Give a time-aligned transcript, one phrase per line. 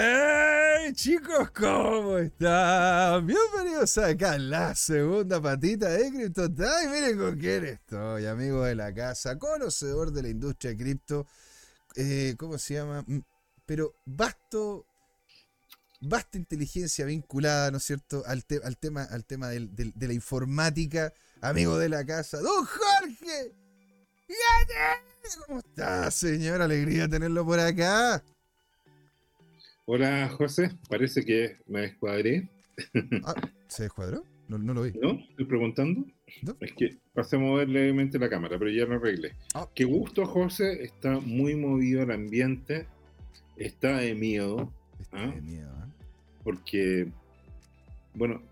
[0.00, 1.50] ¡Hey chicos!
[1.50, 3.26] ¿Cómo están?
[3.26, 6.48] Bienvenidos acá a la segunda patita de Crypto.
[6.88, 11.26] Miren con quién estoy, amigo de la casa, conocedor de la industria cripto.
[11.96, 13.02] Eh, ¿Cómo se llama?
[13.08, 13.22] Mm,
[13.66, 14.86] Pero vasto,
[16.00, 20.12] vasta inteligencia vinculada, ¿no es cierto?, al, te- al tema, al tema del- de la
[20.12, 21.12] informática.
[21.40, 23.52] Amigo de la casa, ¡Don Jorge!
[25.48, 26.62] ¿Cómo está, señor?
[26.62, 28.22] Alegría tenerlo por acá.
[29.90, 32.46] Hola José, parece que me descuadré,
[33.24, 33.34] Ah,
[33.68, 34.22] ¿Se descuadró?
[34.46, 34.92] No, no lo vi.
[35.00, 35.12] ¿no?
[35.30, 36.04] Estoy preguntando.
[36.42, 36.54] ¿No?
[36.60, 39.32] Es que pasé a mover levemente la cámara, pero ya lo arreglé.
[39.54, 39.66] Ah.
[39.74, 42.86] Qué gusto José, está muy movido el ambiente,
[43.56, 44.70] está de miedo,
[45.00, 45.30] Está ¿Ah?
[45.30, 45.90] de miedo, ¿eh?
[46.44, 47.08] porque,
[48.12, 48.42] bueno,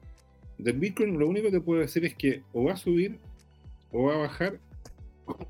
[0.56, 3.18] del Bitcoin lo único que te puedo decir es que o va a subir,
[3.92, 4.58] o va a bajar,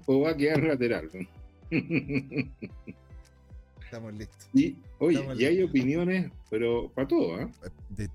[0.06, 1.08] o va a quedar lateral.
[3.86, 4.48] Estamos listos.
[4.52, 7.50] y, oye, Estamos y hay opiniones, pero para todo, ¿ah?
[7.88, 8.10] De-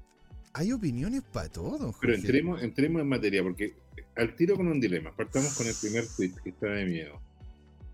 [0.54, 2.16] hay opiniones para todo, don Pero Jorge.
[2.16, 3.74] entremos, entremos en materia, porque
[4.18, 5.16] al tiro con un dilema.
[5.16, 7.22] Partamos con el primer tweet que está de miedo.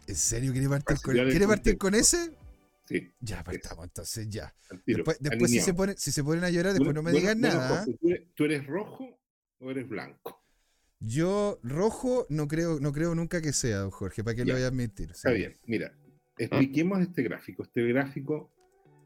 [0.08, 2.32] ¿En serio quiere partir con, ¿quiere partir con ese?
[2.88, 4.56] Sí, Ya partamos, entonces ya.
[4.86, 7.42] Después, después si, se ponen, si se ponen a llorar, después no me Bueno, digan
[7.42, 7.86] bueno, nada.
[7.86, 9.20] ¿tú, eres, tú eres rojo
[9.60, 10.42] o eres blanco?
[11.00, 14.46] Yo, rojo, no creo, no creo nunca que sea, don Jorge, para que Ya.
[14.48, 15.12] lo voy a admitir.
[15.12, 15.36] Está sí.
[15.36, 15.94] bien, mira,
[16.38, 17.64] expliquemos este gráfico.
[17.64, 18.50] Este gráfico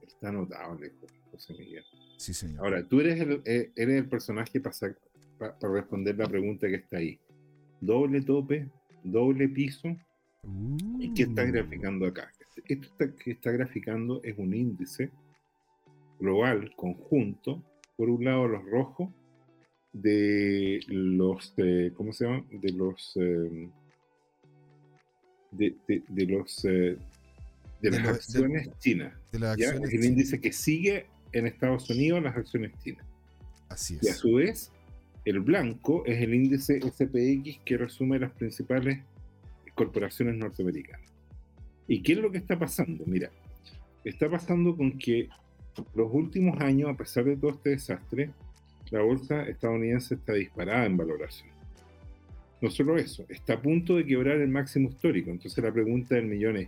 [0.01, 0.91] está notable,
[1.31, 1.83] José Miguel.
[2.17, 2.63] Sí, señor.
[2.65, 4.75] Ahora, tú eres el, eh, eres el personaje para,
[5.59, 7.19] para responder la pregunta que está ahí.
[7.79, 8.69] Doble tope,
[9.03, 9.95] doble piso,
[10.99, 11.47] ¿Y qué está Uh.
[11.51, 12.31] graficando acá?
[12.67, 15.11] Esto está- que está graficando es un índice
[16.19, 17.63] global, conjunto,
[17.95, 19.09] por un lado los rojos,
[19.93, 22.43] de los, eh, ¿cómo se llama?
[22.51, 23.69] De los, eh,
[25.51, 26.65] de, de- de los,
[27.81, 29.13] de, De las lo- de- acciones chinas.
[29.31, 29.65] De las ¿ya?
[29.67, 30.11] acciones Es el chinas.
[30.17, 33.05] índice que sigue en Estados Unidos las acciones chinas.
[33.69, 34.17] Así Y a es.
[34.17, 34.71] su vez,
[35.25, 38.99] el blanco es el índice SPX que resume las principales
[39.75, 41.07] corporaciones norteamericanas.
[41.87, 43.03] ¿Y qué es lo que está pasando?
[43.07, 43.31] Mira,
[44.03, 45.29] está pasando con que
[45.95, 48.29] los últimos años, a pesar de todo este desastre,
[48.89, 51.49] la bolsa estadounidense está disparada en valoración.
[52.61, 55.31] No solo eso, está a punto de quebrar el máximo histórico.
[55.31, 56.67] Entonces la pregunta del millón es,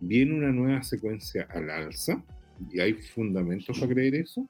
[0.00, 2.24] ¿viene una nueva secuencia al alza?
[2.70, 4.48] ¿Y hay fundamentos para creer eso?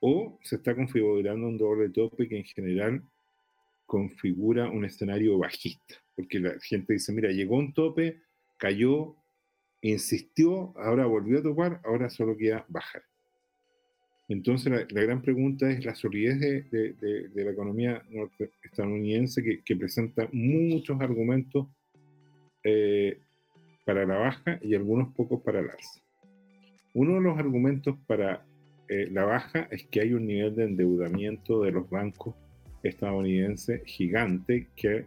[0.00, 3.02] ¿O se está configurando un doble tope que en general
[3.86, 5.94] configura un escenario bajista?
[6.14, 8.20] Porque la gente dice, mira, llegó un tope,
[8.58, 9.16] cayó,
[9.80, 13.02] insistió, ahora volvió a topar, ahora solo queda bajar.
[14.28, 19.76] Entonces la, gran pregunta es la solidez de, de- la economía norte- estadounidense que, que
[19.76, 21.66] presenta muchos argumentos
[22.64, 23.18] eh,
[23.84, 26.00] para la baja y algunos pocos para el alza.
[26.94, 28.44] Uno de los argumentos para
[28.88, 32.34] eh, la baja es que hay un nivel de endeudamiento de los bancos
[32.82, 35.06] estadounidenses gigante que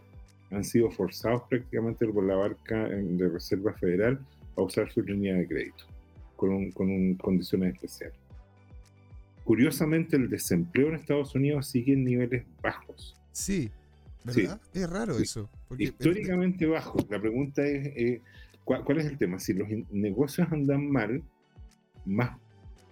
[0.51, 4.19] han sido forzados prácticamente por la barca en- de Reserva Federal
[4.55, 5.85] a usar su línea de crédito
[6.35, 8.17] con, un- con un- condiciones especiales.
[9.43, 13.69] Curiosamente, el desempleo en Estados Unidos sigue en niveles bajos, Sí,
[14.23, 14.59] ¿verdad?
[14.73, 15.23] Es raro Sí.
[15.23, 15.49] eso.
[15.67, 17.05] Porque históricamente bajos.
[17.09, 18.21] La pregunta es, eh,
[18.65, 19.39] ¿cuál, es el tema?
[19.39, 21.23] Si los negocios andan mal,
[22.05, 22.37] más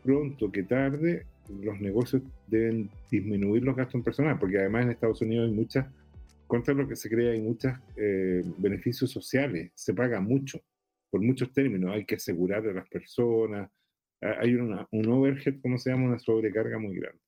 [0.04, 1.26] pronto que tarde,
[1.62, 5.88] los negocios deben disminuir los gastos en personal, porque además en Estados Unidos hay muchas,
[6.48, 7.74] contra lo que se cree, hay muchos
[8.58, 10.60] beneficios sociales, se paga mucho,
[11.10, 13.70] por muchos términos, hay que asegurar a las personas,
[14.22, 16.08] ha- hay una- un overhead, ¿cómo se llama?
[16.08, 17.20] Una sobrecarga muy grande.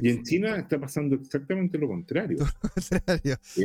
[0.00, 2.38] Y en China está pasando exactamente lo contrario.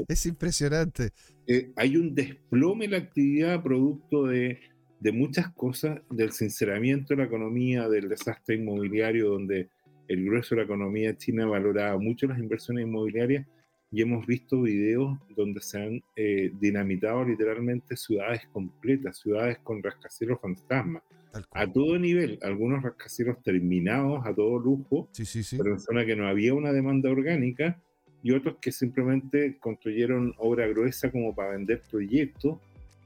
[0.07, 1.11] es impresionante.
[1.47, 4.59] eh, hay un desplome en la actividad producto de,
[4.99, 9.69] de muchas cosas, del sinceramiento de la economía, del desastre inmobiliario, donde
[10.07, 13.47] el grueso de la economía china valoraba mucho las inversiones inmobiliarias
[13.93, 20.39] y hemos visto videos donde se han eh, dinamitado literalmente ciudades completas, ciudades con rascacielos
[20.41, 21.03] fantasmas,
[21.51, 25.57] a todo nivel, algunos rascacielos terminados, a todo lujo, Sí, sí, sí.
[25.59, 27.79] pero en zona que no había una demanda orgánica
[28.23, 32.57] y otros que simplemente construyeron obra gruesa como para vender proyectos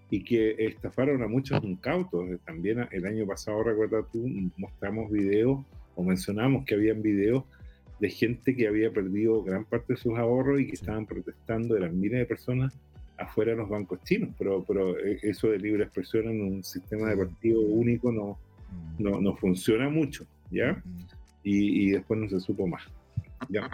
[0.09, 2.29] y que estafaron a muchos incautos.
[2.29, 4.25] Eh, También el año pasado, recuerda tú,
[4.55, 7.43] mostramos videos o mencionamos que habían videos
[7.99, 11.99] de gente que había perdido gran parte de sus ahorros y que estaban protestando, eran
[11.99, 12.77] miles de personas
[13.17, 17.09] afuera de los bancos chinos, pero, pero eh, eso de libre expresión en un sistema
[17.09, 18.37] de partido único no,
[18.71, 20.73] Mm, no, no funciona mucho, ¿ya?
[20.73, 20.99] mm.
[21.43, 22.83] y, y después no se supo más.
[23.49, 23.69] ¿ya?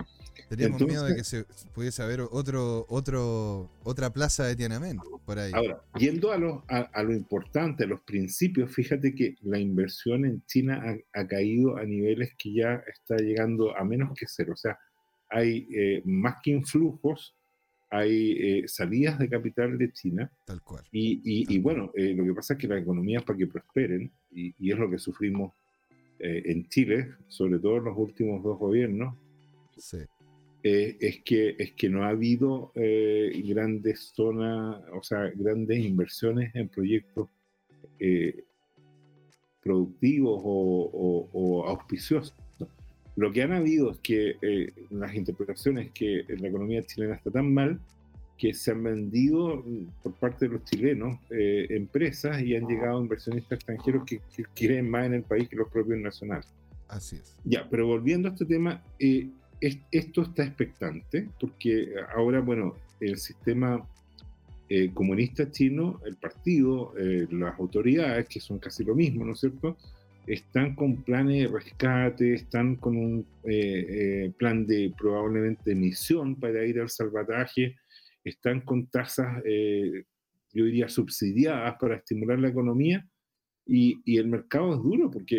[0.55, 5.51] Teníamos miedo de que se pudiese haber otro, otro, otra plaza de Tiananmen por ahí.
[5.53, 10.45] Ahora, yendo a lo, a, lo importante, a los principios, fíjate que la inversión en
[10.45, 14.53] China ha, caído a niveles que ya está llegando a menos que cero.
[14.53, 14.77] O sea,
[15.29, 17.35] hay eh, más que influjos,
[17.89, 20.31] hay eh, salidas de capital de China.
[20.45, 20.83] Tal cual.
[20.91, 24.53] Y, y, bueno, eh, lo que pasa es que las economías para que prosperen, y,
[24.59, 25.53] y es lo que sufrimos
[26.19, 29.17] en Chile, sobre todo en los últimos dos gobiernos,
[29.77, 29.97] sí.
[30.63, 37.29] Es, que, es que no ha habido grandes zonas, o sea, grandes inversiones en proyectos
[39.61, 42.33] productivos o, o auspiciosos.
[43.15, 47.53] Lo que han habido es que eh, las interpretaciones que la economía chilena está tan
[47.53, 47.79] mal
[48.37, 49.63] que se han vendido
[50.01, 54.19] por parte de los chilenos eh, empresas y han llegado inversionistas extranjeros que,
[54.55, 56.47] quieren más en el país que los propios nacionales.
[56.87, 57.35] Así es.
[57.43, 59.29] Ya, pero volviendo a este tema, eh,
[59.91, 63.87] esto está expectante porque ahora, bueno, el sistema
[64.93, 66.93] comunista chino, el partido,
[67.31, 69.77] las autoridades, que son casi lo mismo, ¿no es cierto?
[70.27, 76.65] están con planes de rescate, están con un eh, eh, plan de probablemente emisión para
[76.65, 77.75] ir al salvataje,
[78.23, 80.05] están con tasas, eh,
[80.53, 83.05] yo diría, subsidiadas para estimular la economía
[83.65, 85.37] y, y el mercado es duro porque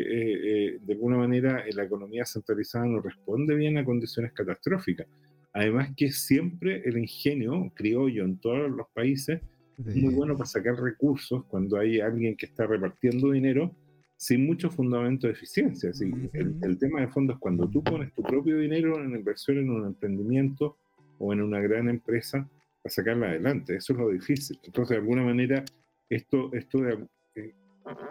[0.80, 5.06] de alguna manera la economía centralizada no responde bien a condiciones catastróficas.
[5.52, 9.40] Además que siempre el ingenio criollo en todos los países
[9.78, 13.72] es muy bueno para sacar recursos cuando hay alguien que está repartiendo dinero
[14.16, 15.90] sin mucho fundamento de eficiencia.
[16.32, 19.86] el, tema de fondo es cuando tú pones tu propio dinero en inversión en un
[19.86, 20.76] emprendimiento
[21.18, 22.48] o en una gran empresa
[22.82, 23.76] para sacarla adelante.
[23.76, 24.58] Eso es lo difícil.
[24.62, 25.64] Entonces, de alguna manera,
[26.08, 27.06] esto, esto de, eh,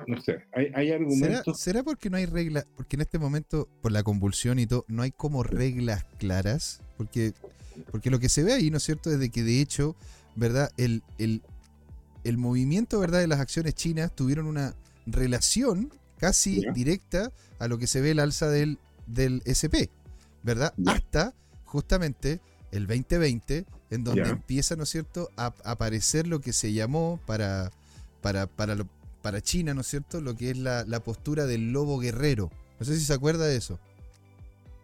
[0.08, 1.60] no sé, hay, hay argumentos.
[1.60, 2.66] ¿Será, porque no hay reglas?
[2.76, 6.82] Porque en este momento, por la convulsión y todo, no hay como reglas claras.
[6.98, 7.34] Porque,
[7.92, 9.96] porque lo que se ve ahí, ¿no es cierto?, es de que de hecho,
[10.36, 10.72] ¿verdad?
[10.78, 11.42] El, el,
[12.24, 14.76] el movimiento, ¿verdad?, de las acciones chinas tuvieron una
[15.06, 18.78] relación casi directa a lo que se ve el alza del,
[19.08, 19.90] del SP,
[20.44, 20.74] ¿verdad?
[20.86, 21.34] Hasta
[21.66, 22.40] justamente
[22.72, 27.72] el 2020, en donde empieza, ¿no es cierto?, a, aparecer lo que se llamó para,
[28.22, 28.76] para, para,
[29.24, 32.52] para China, ¿no es cierto?, lo que es la, la postura del lobo guerrero.
[32.80, 33.80] No sé si se acuerda de eso.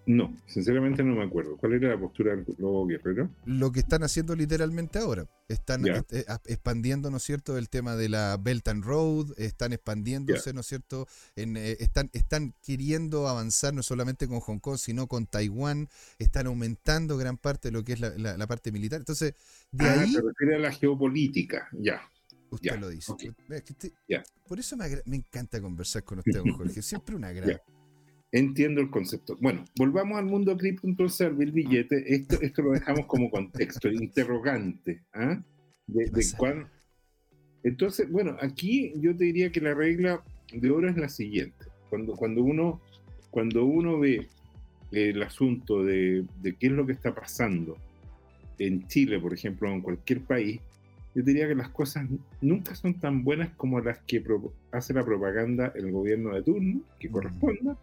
[0.10, 1.56] No, sinceramente no me acuerdo.
[1.58, 3.30] ¿Cuál era la postura del Lobo Guerrero?
[3.46, 5.28] Lo que están haciendo literalmente ahora.
[5.48, 6.04] Están eh,
[6.48, 10.66] expandiendo, ¿no es cierto?, el tema de la Belt and Road, están expandiéndose, ¿no es
[10.66, 15.90] cierto?, en, eh, están, están queriendo avanzar no solamente con Hong Kong, sino con Taiwán,
[16.18, 19.00] están aumentando gran parte de lo que es la, parte militar.
[19.00, 19.36] Entonces,
[19.72, 20.12] de ah, ahí...
[20.12, 22.02] Se refiere a la geopolítica, ya.
[22.52, 23.14] Usted lo dice.
[24.48, 26.82] Por eso me, me, encanta conversar con usted, Jorge.
[26.82, 27.60] Siempre una gran...
[28.32, 29.38] Entiendo el concepto.
[29.42, 32.14] Bueno, volvamos al mundo cripto, entonces al billete.
[32.14, 35.04] Esto, esto lo dejamos como contexto, interrogante.
[35.14, 35.42] ¿ah?
[35.88, 36.12] De,
[37.64, 40.24] Entonces, bueno, aquí yo te diría que la regla
[40.54, 41.66] de oro es la siguiente.
[41.90, 42.82] Cuando, cuando, uno,
[43.32, 44.28] cuando uno ve
[44.92, 47.78] el asunto de, de qué es lo que está pasando
[48.60, 50.62] en Chile, por ejemplo, o en cualquier país,
[51.20, 52.08] yo diría que las cosas
[52.40, 54.24] nunca son tan buenas como las que
[54.72, 57.78] hace la propaganda el gobierno de turno, que corresponda,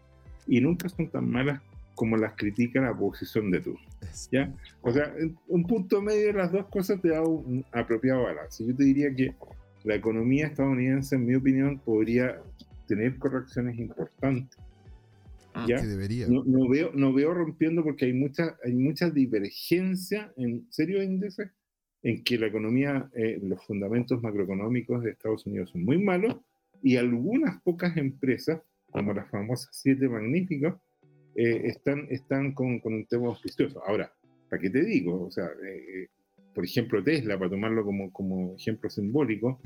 [0.47, 1.61] y nunca son tan malas
[1.93, 3.87] como las critica la oposición de turno.
[4.31, 4.51] ¿ya?
[4.81, 5.13] O sea,
[5.49, 8.65] un punto medio de las dos cosas te da un apropiado balance.
[8.65, 9.35] Yo te diría que
[9.83, 12.41] la economía estadounidense, en mi opinión, podría
[12.87, 14.57] tener correcciones importantes.
[15.53, 15.75] Ah, ¿ya?
[15.79, 16.27] Que debería.
[16.27, 21.51] No, no, veo, no veo rompiendo porque hay mucha, hay mucha divergencia en serios índices
[22.07, 26.37] en que la economía, eh, los fundamentos macroeconómicos de Estados Unidos son muy malos
[26.81, 28.61] y algunas pocas empresas
[28.91, 30.75] como las famosas siete magníficos,
[31.35, 33.83] eh, están, están con, con, un tema auspicioso.
[33.85, 34.11] Ahora,
[34.49, 35.25] ¿para qué te digo?
[35.25, 36.07] O sea, eh, eh,
[36.53, 39.59] por ejemplo, Tesla, para tomarlo como, como ejemplo simbólico,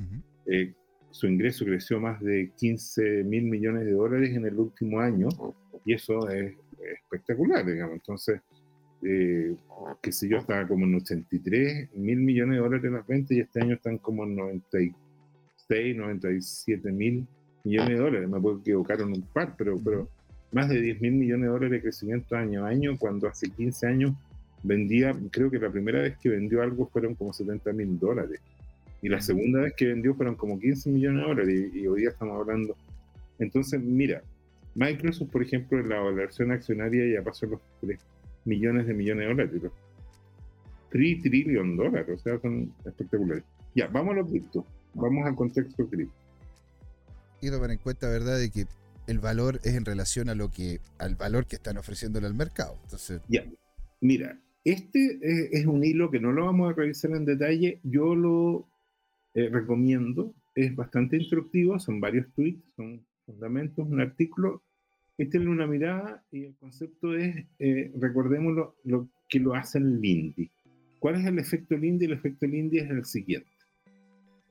[1.12, 5.30] su ingreso creció más de 15 mil millones de dólares en el último año,
[5.86, 6.56] y eso es,
[7.04, 7.96] espectacular, digamos.
[7.96, 8.42] Entonces,
[9.02, 13.40] qué sé yo, estaba como en 83 mil millones de dólares en las ventas y
[13.40, 17.26] este año están como en 96, 97 mil
[17.64, 20.10] millones de dólares, me puedo equivocar en un par, pero, pero
[20.52, 23.88] más de 10 mil millones de dólares de crecimiento año a año, cuando hace 15
[23.88, 24.14] años
[24.64, 28.40] vendía, creo que la primera vez que vendió algo fueron como 70 mil dólares,
[29.02, 32.10] y la segunda vez que vendió fueron como 15 millones de dólares, y, hoy día
[32.10, 32.76] estamos hablando.
[33.40, 34.22] Entonces, mira,
[34.76, 38.00] Microsoft, por ejemplo, en la valoración accionaria ya pasó los 3
[38.46, 39.72] millones de millones de dólares.
[40.90, 43.44] 3 trillion dólares, o sea, son espectaculares.
[43.76, 46.22] Ya, vamos a lo cripto, vamos al contexto cripto
[47.42, 48.66] y tomar en cuenta, ¿verdad?, de que
[49.08, 52.78] el valor es en relación a lo que, al valor que están ofreciéndole al mercado.
[52.84, 53.22] Entonces.
[53.28, 53.44] Ya.
[54.00, 58.16] Mira, Este eh, es un hilo que no lo vamos a revisar en detalle, yo
[58.16, 58.68] lo
[59.34, 64.64] eh, recomiendo, es bastante instructivo, son varios tweets, son fundamentos, un artículo,
[65.18, 70.50] échenle una mirada y el concepto es, eh, recordemos lo, que lo hace el Lindy.
[71.00, 72.06] ¿Cuál es el efecto Lindy?
[72.06, 73.50] El efecto Lindy es el siguiente.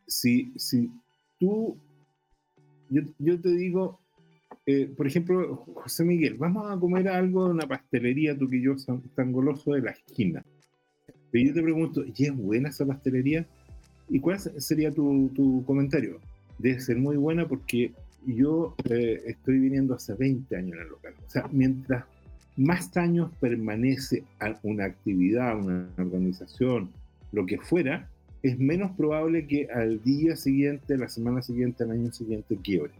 [0.07, 0.91] Si, si
[1.39, 1.77] tú,
[2.89, 4.01] yo, yo te digo,
[4.67, 8.77] eh, por ejemplo, José Miguel, vamos a comer algo de una pastelería, tú que yo,
[9.15, 10.45] tan goloso de la esquina.
[11.33, 13.47] Y yo te pregunto, ¿y es buena esa pastelería?
[14.09, 16.21] ¿Y cuál sería tu, comentario?
[16.59, 17.93] Debe ser muy buena porque
[18.27, 21.15] yo eh, estoy viniendo hace 20 años en el local.
[21.27, 22.05] O sea, mientras
[22.57, 24.25] más años permanece
[24.63, 26.91] una actividad, una organización,
[27.33, 28.09] lo que fuera,
[28.43, 32.93] es menos probable que al día siguiente, la semana siguiente, al año siguiente quiebre.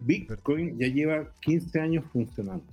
[0.00, 2.64] Bitcoin ya lleva 15 años funcionando.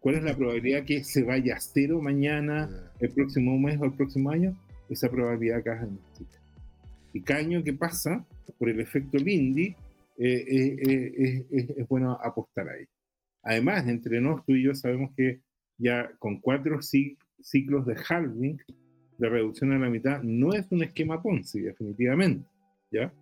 [0.00, 2.68] ¿Cuál es la probabilidad que se vaya a cero mañana,
[3.00, 4.56] el próximo mes o el próximo año?
[4.88, 6.26] Esa probabilidad acá es
[7.12, 8.24] Y cada año que pasa,
[8.58, 9.74] por el efecto Lindy,
[10.18, 12.84] eh, eh, eh, es bueno apostar ahí.
[13.42, 15.40] Además, entre nosotros y yo sabemos que
[15.78, 18.58] ya con cuatro ciclos de halving,
[19.18, 22.48] de reducción a la mitad, no es un esquema Ponzi, definitivamente.
[22.90, 23.12] ¿Ya?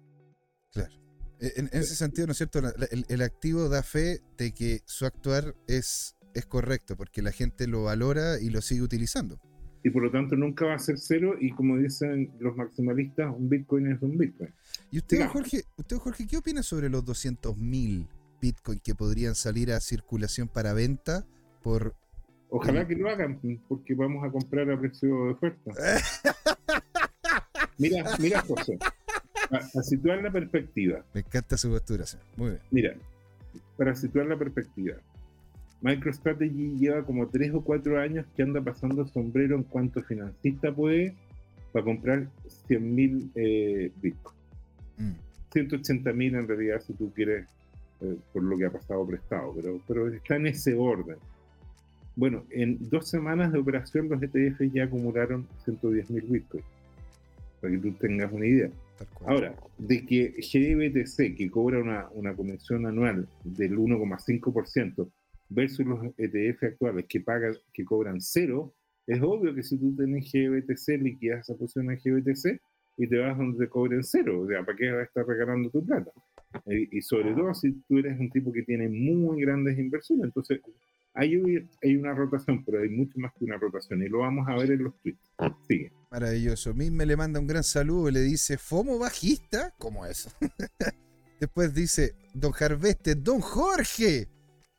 [0.72, 0.94] Claro.
[1.40, 2.60] Eh, en, ese sentido, ¿no es cierto?
[3.08, 7.84] El, activo da fe de que su actuar es, es correcto, porque la gente lo
[7.84, 9.38] valora y lo sigue utilizando.
[9.82, 13.48] Y por lo tanto nunca va a ser cero, y como dicen los maximalistas, un
[13.48, 14.52] Bitcoin es un Bitcoin.
[14.90, 18.06] ¿Y usted, Jorge, usted, Jorge, qué opina sobre los 200.000
[18.40, 21.24] Bitcoin que podrían salir a circulación para venta
[21.62, 21.94] por...
[22.48, 25.72] Ojalá que lo hagan, porque vamos a comprar a precio de oferta.
[27.78, 28.78] mira, mira, José
[29.50, 31.04] a, situar la perspectiva.
[31.14, 32.04] Me encanta su postura,
[32.36, 32.60] Muy bien.
[32.70, 32.94] Mira,
[33.76, 34.96] para situar la perspectiva.
[35.82, 41.14] MicroStrategy lleva como 3 o 4 años que anda pasando sombrero en cuanto financista puede
[41.72, 42.26] para comprar
[42.68, 44.36] 100.000 eh, Bitcoin.
[45.52, 46.34] 180.000 mm.
[46.34, 47.46] en realidad si tú quieres,
[48.00, 51.16] eh, por lo que ha pasado prestado, pero, pero está en ese orden.
[52.14, 56.64] Bueno, en dos semanas de operación los ETF ya acumularon 110.000 Bitcoin,
[57.60, 58.70] para que tú tengas una idea.
[59.26, 65.10] Ahora, de que GBTC, que cobra una, una comisión anual del 1,5%,
[65.48, 68.74] versus los ETF actuales que pagan, que cobran cero,
[69.06, 72.60] es obvio que si tú tienes GBTC, liquidas esa posición en GBTC
[72.96, 74.40] y te vas donde te cobren cero.
[74.40, 76.10] O sea, ¿para qué vas a estar regalando tu plata?
[76.66, 80.26] Y, sobre todo si tú eres un tipo que tiene muy grandes inversiones.
[80.26, 80.60] Entonces,
[81.14, 81.34] hay,
[81.82, 84.72] hay una rotación, pero hay mucho más que una rotación y lo vamos a ver
[84.72, 85.32] en los tweets.
[85.68, 85.92] Sigue.
[86.10, 86.74] Maravilloso.
[86.74, 89.74] Mim me le manda un gran saludo y le dice, ¿Fomo bajista?
[89.78, 90.34] ¿Cómo es?
[91.40, 94.28] Después dice, Don Jarveste, Don Jorge.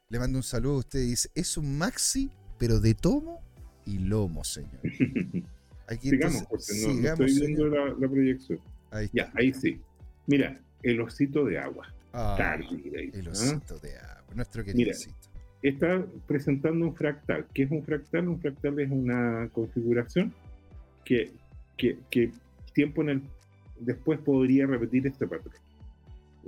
[0.09, 3.41] Le manda un saludo a usted y dice, es un maxi, pero de tomo
[3.85, 4.79] y lomo, señor.
[5.87, 8.59] Aquí sigamos, estoy viendo la, proyección.
[8.91, 9.81] Ahí ya, ahí sí.
[10.25, 11.93] Mira, el osito de agua.
[12.13, 13.31] Ah, el ¿ah?
[13.31, 14.91] osito de agua, nuestro querido
[15.61, 17.45] Está presentando un fractal.
[17.53, 18.29] ¿Qué es un fractal?
[18.29, 20.33] Un fractal es una configuración
[21.03, 21.33] que,
[21.75, 22.31] que,
[22.73, 23.21] tiempo en el,
[23.79, 25.55] después podría repetir este patrón.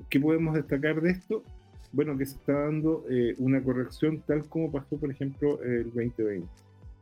[0.10, 1.44] ¿Qué podemos destacar de esto?
[1.92, 6.48] Bueno, que se está dando eh, una corrección tal como pasó, por ejemplo, el 2020.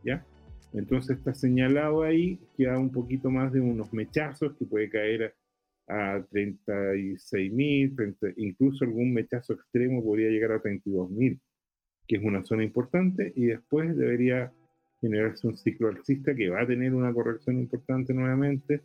[0.04, 0.26] ¿Ya?
[0.74, 5.34] Entonces está señalado ahí que da un poquito más de unos mechazos que puede caer
[5.88, 11.40] a, 36.000, incluso algún mechazo extremo podría llegar a 32.000,
[12.08, 14.52] que es una zona importante, y después debería
[15.00, 18.82] generarse un ciclo alcista que va a tener una corrección importante nuevamente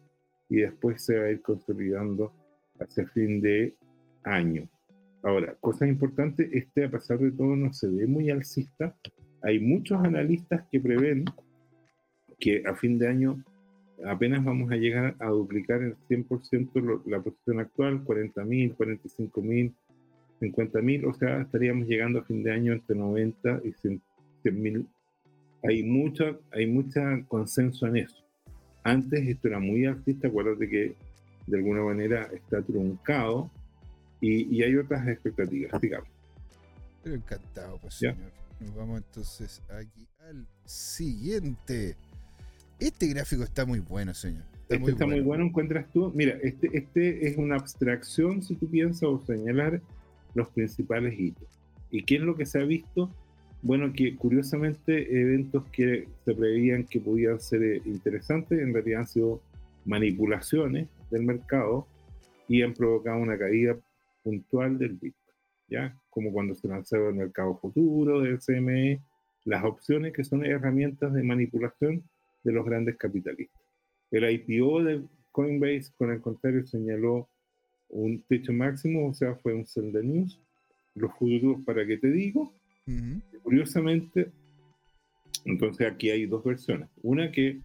[0.49, 2.33] y después se va a ir consolidando
[2.79, 3.75] hacia fin de
[4.23, 4.69] año.
[5.23, 8.97] Ahora, cosas importantes, este a pesar de todo no se ve muy alcista.
[9.43, 11.25] Hay muchos analistas que prevén
[12.39, 13.45] que a fin de año
[14.05, 19.73] apenas vamos a llegar a duplicar el 100% la posición actual, 40.000, 45.000,
[20.41, 24.87] 50.000, o sea, estaríamos llegando a fin de año entre 90 y 100.000
[25.63, 28.17] hay mucho, hay mucha consenso en eso.
[28.83, 30.95] Antes esto era muy artista, acuérdate que
[31.47, 33.51] de alguna manera está truncado
[34.23, 36.09] y, y hay otras expectativas, digamos.
[37.03, 38.17] Pero encantado, pues señor.
[38.59, 41.97] Nos vamos entonces aquí al siguiente.
[42.79, 44.45] Este gráfico está muy bueno, señor.
[44.63, 45.17] Está, este muy, está bueno.
[45.19, 46.11] muy bueno, encuentras tú.
[46.15, 49.83] Mira, este, este es una abstracción, si tú piensas, o señalar
[50.35, 51.49] los principales hitos.
[51.91, 53.11] ¿Y qué es lo que se ha visto?
[53.63, 59.07] bueno, que curiosamente eventos que se preveían que podían ser eh, interesantes, en realidad han
[59.07, 59.41] sido
[59.85, 61.87] manipulaciones del mercado
[62.49, 63.77] y han provocado una caída
[64.23, 65.37] puntual del Bitcoin,
[65.69, 65.97] ¿ya?
[66.11, 69.01] Como cuando se lanzó el mercado futuro del CME
[69.45, 72.03] las opciones que son herramientas de manipulación
[72.45, 73.61] de los grandes capitalistas.
[74.11, 77.29] El IPO de Coinbase, con el contrario, señaló
[77.89, 80.41] un techo máximo, o sea, fue un sell the news.
[80.95, 82.53] Los futuros, ¿para qué te digo?
[83.43, 84.31] Curiosamente,
[85.45, 86.89] entonces aquí hay dos versiones.
[87.03, 87.61] Una que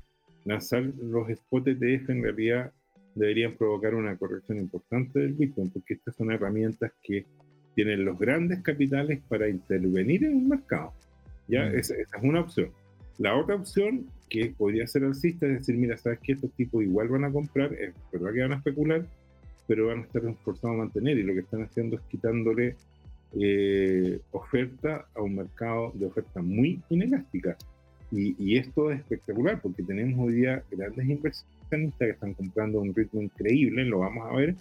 [0.45, 2.73] lanzar los spot ETF en realidad
[3.17, 7.25] deberían provocar una corrección importante del Bitcoin, porque estas son herramientas que
[7.75, 10.93] tienen los grandes capitales para intervenir en el mercado.
[11.47, 11.65] ¿ya?
[11.65, 11.75] Mm.
[11.75, 12.69] Esa, es una opción.
[13.17, 17.07] La otra opción, que podría ser alcista, es decir, mira, sabes que estos tipos igual
[17.07, 19.05] van a comprar, es verdad que van a especular,
[19.67, 22.75] pero van a estar esforzados a mantener y lo que están haciendo es quitándole
[23.39, 27.57] eh, oferta a un mercado de oferta muy inelástica.
[28.09, 32.93] Y, esto es espectacular porque tenemos hoy día grandes inversionistas que están comprando a un
[32.93, 34.55] ritmo increíble, lo vamos a ver,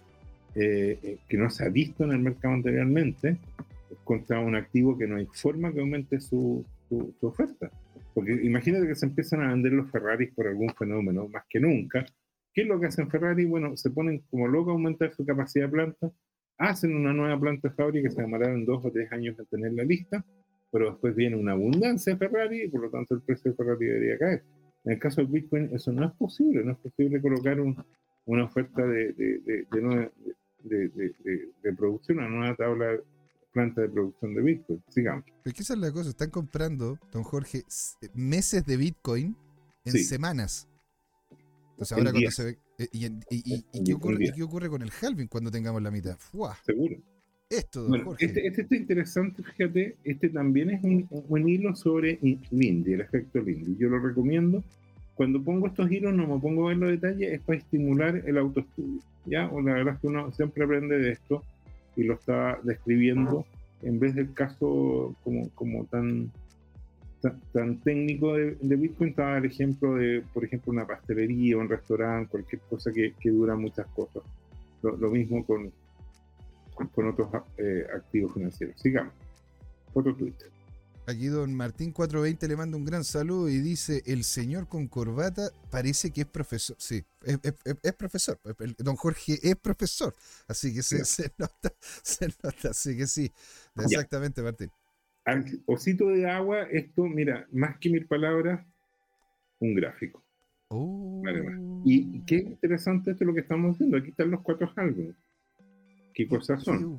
[0.54, 3.38] eh, eh, que no se ha visto en el mercado anteriormente,
[4.04, 7.70] contra un activo que no hay forma que aumente su, su, oferta.
[8.14, 12.06] Porque imagínate que se empiezan a vender los Ferraris por algún fenómeno, más que nunca.
[12.54, 13.44] ¿Qué es lo que hacen Ferrari?
[13.44, 16.10] Bueno, se ponen como locos a aumentar su capacidad de planta,
[16.58, 19.72] hacen una nueva planta de fábrica que se demoraron dos o tres años en tener
[19.74, 20.24] la lista,
[20.72, 23.86] pero después viene una abundancia de Ferrari y por lo tanto el precio de Ferrari
[23.86, 24.42] debería caer.
[24.86, 28.86] En el caso del Bitcoin eso no es posible, no es posible colocar una oferta
[28.86, 30.12] de, de,
[30.62, 32.92] de, producción, una nueva tabla
[33.52, 34.82] planta de producción de Bitcoin.
[34.88, 35.24] Sigamos.
[35.42, 37.64] Pero qué es la cosa, están comprando, don Jorge,
[38.14, 39.36] meses de Bitcoin
[39.84, 40.68] en semanas.
[41.72, 42.58] Entonces ahora cuando se ve...
[42.78, 46.16] Eh, ¿Y, qué, ocurre, qué, ocurre, con el halving cuando tengamos la mitad?
[46.64, 46.96] Seguro.
[47.48, 47.86] Esto,
[48.18, 52.18] Este, este, está interesante, fíjate, este también es un, buen hilo sobre
[52.50, 53.76] Lindy, el efecto Lindy.
[53.78, 54.64] Yo lo recomiendo.
[55.14, 58.36] Cuando pongo estos hilos no me pongo a ver los detalles, es para estimular el
[58.36, 59.00] autoestudio.
[59.26, 59.48] ¿ya?
[59.48, 61.44] O la verdad es que uno siempre aprende de esto
[61.94, 63.46] y lo está describiendo
[63.82, 66.32] en vez del caso como, como tan,
[67.52, 72.60] tan, técnico de, Bitcoin, estaba el ejemplo de, por ejemplo, una pastelería, un restaurante, cualquier
[72.62, 74.24] cosa que, que dura muchas cosas.
[74.82, 75.70] lo mismo con,
[76.76, 78.80] con otros eh, activos financieros.
[78.80, 79.12] Sigamos.
[79.94, 80.50] Otro Twitter.
[81.08, 85.50] Aquí don Martín 420 le manda un gran saludo y dice, el señor con corbata
[85.70, 86.76] parece que es profesor.
[86.80, 88.40] Sí, es, profesor.
[88.78, 90.12] don Jorge es profesor.
[90.48, 90.98] Así que se,
[91.38, 92.70] nota, se nota.
[92.70, 93.30] Así que sí,
[93.76, 94.70] exactamente Martín.
[95.66, 98.66] osito de agua, esto, mira, más que mil palabras,
[99.60, 100.24] un gráfico.
[100.68, 101.22] Oh.
[101.84, 103.96] Y qué interesante esto es lo que estamos haciendo.
[103.96, 105.14] Aquí están los cuatro álbumes
[106.16, 106.98] qué cosas son.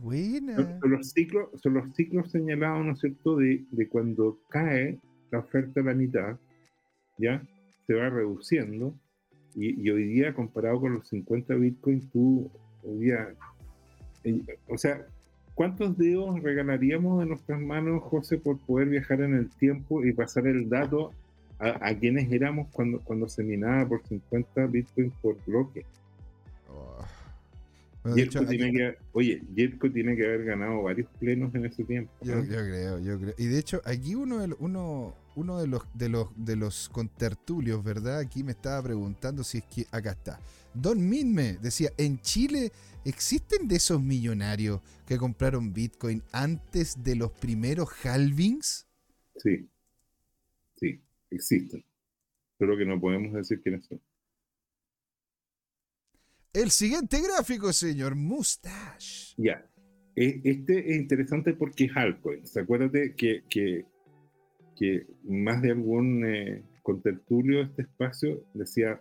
[0.56, 4.99] Son, los ciclos, son los ciclos señalados, ¿no es cierto?, de, de cuando cae
[5.32, 6.38] la oferta a la mitad,
[7.17, 7.41] ¿ya?
[7.88, 8.93] Se va reduciendo.
[9.56, 12.51] Y, hoy día, comparado con los 50 bitcoins, tú,
[12.84, 13.34] hoy día,
[14.23, 15.03] eh, o sea,
[15.56, 20.45] ¿cuántos dedos regalaríamos de nuestras manos, José, por poder viajar en el tiempo y pasar
[20.45, 21.12] el dato
[21.58, 25.86] a, quienes éramos cuando, cuando se minaba por 50 bitcoins por bloque?
[28.13, 32.12] Tiene que, oye, Jetco tiene que haber ganado varios plenos en ese tiempo.
[32.22, 33.34] Yo, creo, yo creo.
[33.38, 37.84] Y de hecho, aquí uno de, uno, uno de los de los de los contertulios,
[37.84, 38.20] ¿verdad?
[38.20, 40.39] Aquí me estaba preguntando si es que acá está.
[40.74, 42.72] Don Minme decía, en Chile
[43.04, 48.86] existen de esos millonarios que compraron Bitcoin antes de los primeros halvings.
[49.38, 49.67] Sí,
[50.76, 51.84] sí, existen.
[52.58, 54.00] Pero que no podemos decir quiénes son.
[56.58, 59.36] El siguiente gráfico, señor Mustache.
[59.38, 59.63] Ya.
[60.15, 62.58] E, este es interesante porque es altcoins.
[62.58, 63.86] Acuérdate que, que,
[64.76, 69.00] que más de algún eh, contertulio de este espacio decía,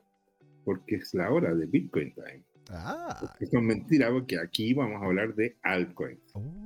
[0.66, 2.42] porque es la hora de Bitcoin Time.
[2.68, 3.34] Ah.
[3.40, 6.20] Eso es mentira, porque aquí vamos a hablar de altcoins.
[6.34, 6.65] Oh.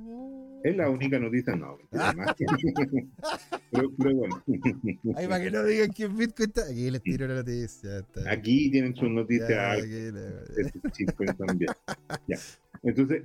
[0.63, 1.77] Es la única noticia, no.
[3.71, 4.43] pero, bueno.
[5.15, 6.63] Ahí para que no digan que Bitcoin está.
[6.69, 8.05] Aquí les tiro la noticia.
[8.29, 9.83] Aquí tienen sus noticias.
[11.37, 11.71] también.
[12.27, 12.37] Ya.
[12.83, 13.23] Entonces,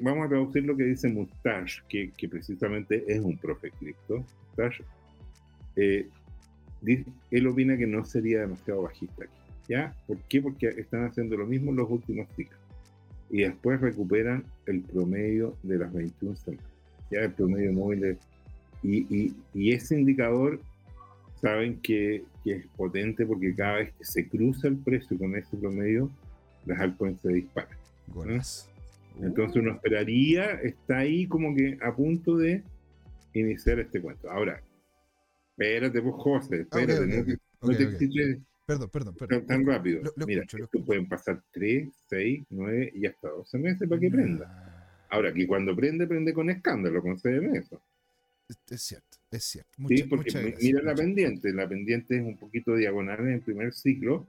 [0.00, 4.24] vamos a traducir lo que dice Mustache, que, que precisamente es un profe cripto.
[4.48, 4.84] Mustache,
[5.76, 6.08] eh,
[7.30, 9.34] él opina que no sería demasiado bajista aquí.
[9.68, 9.94] ¿Ya?
[10.06, 10.42] ¿Por qué?
[10.42, 12.63] Porque están haciendo lo mismo en los últimos ciclos
[13.34, 16.64] y después recuperan el promedio de las 21 semanas,
[17.10, 18.16] ya el promedio móvil.
[18.84, 20.60] y, y, ese indicador
[21.40, 25.56] saben que, que, es potente porque cada vez que se cruza el precio con ese
[25.56, 26.08] promedio,
[26.64, 27.76] las altcoins se disparan.
[29.20, 32.62] Entonces uno esperaría, está ahí como que a punto de
[33.32, 34.30] iniciar este cuento.
[34.30, 34.62] Ahora,
[35.50, 37.26] espérate, pues José, espérate,
[37.60, 39.46] no, te Perdón, perdón, perdón.
[39.46, 40.02] Tan, rápido.
[40.26, 45.06] Mira, esto pueden pasar 3, 6, 9 y hasta 12 meses para que prenda.
[45.10, 47.82] Ahora, aquí cuando prende, prende con escándalo, con eso.
[48.70, 49.18] Es cierto.
[49.30, 49.70] Es cierto.
[49.88, 51.52] sí, porque mira la pendiente.
[51.52, 54.26] La pendiente es un poquito diagonal en el primer ciclo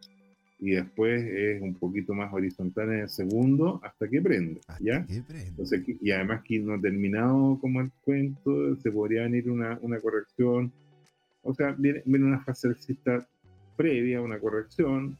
[0.59, 4.61] y después es un poquito más horizontal en el segundo hasta que prende.
[4.79, 5.05] ¿ya?
[5.09, 9.99] Entonces, y además que no ha terminado como el cuento, se podría venir una, una
[9.99, 10.71] corrección.
[11.41, 13.27] O sea, viene, viene una fase alcista
[13.75, 15.17] previa, una corrección,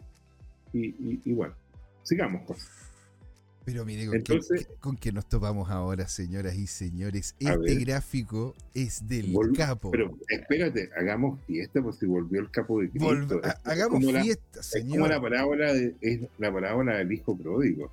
[0.73, 1.53] y, y, bueno,
[2.03, 2.43] sigamos.
[2.45, 2.67] Pues.
[3.65, 4.07] Pero mire,
[4.79, 7.35] ¿con, qué, nos topamos ahora, señoras y señores?
[7.39, 9.89] Este gráfico es del capo.
[9.89, 13.41] Pero espérate, hagamos fiesta, pues si volvió el capo de Cristo.
[13.63, 14.87] hagamos fiesta, señor.
[14.87, 17.91] Es como la parábola, de, es la parábola del hijo pródigo.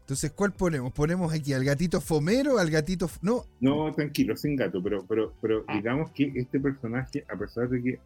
[0.00, 0.92] Entonces, ¿cuál ponemos?
[0.92, 3.08] ¿Ponemos aquí al gatito fomero, al gatito...
[3.22, 5.76] No, no tranquilo, sin gato, pero, pero, pero ah.
[5.76, 8.00] digamos que este personaje, a pesar de que,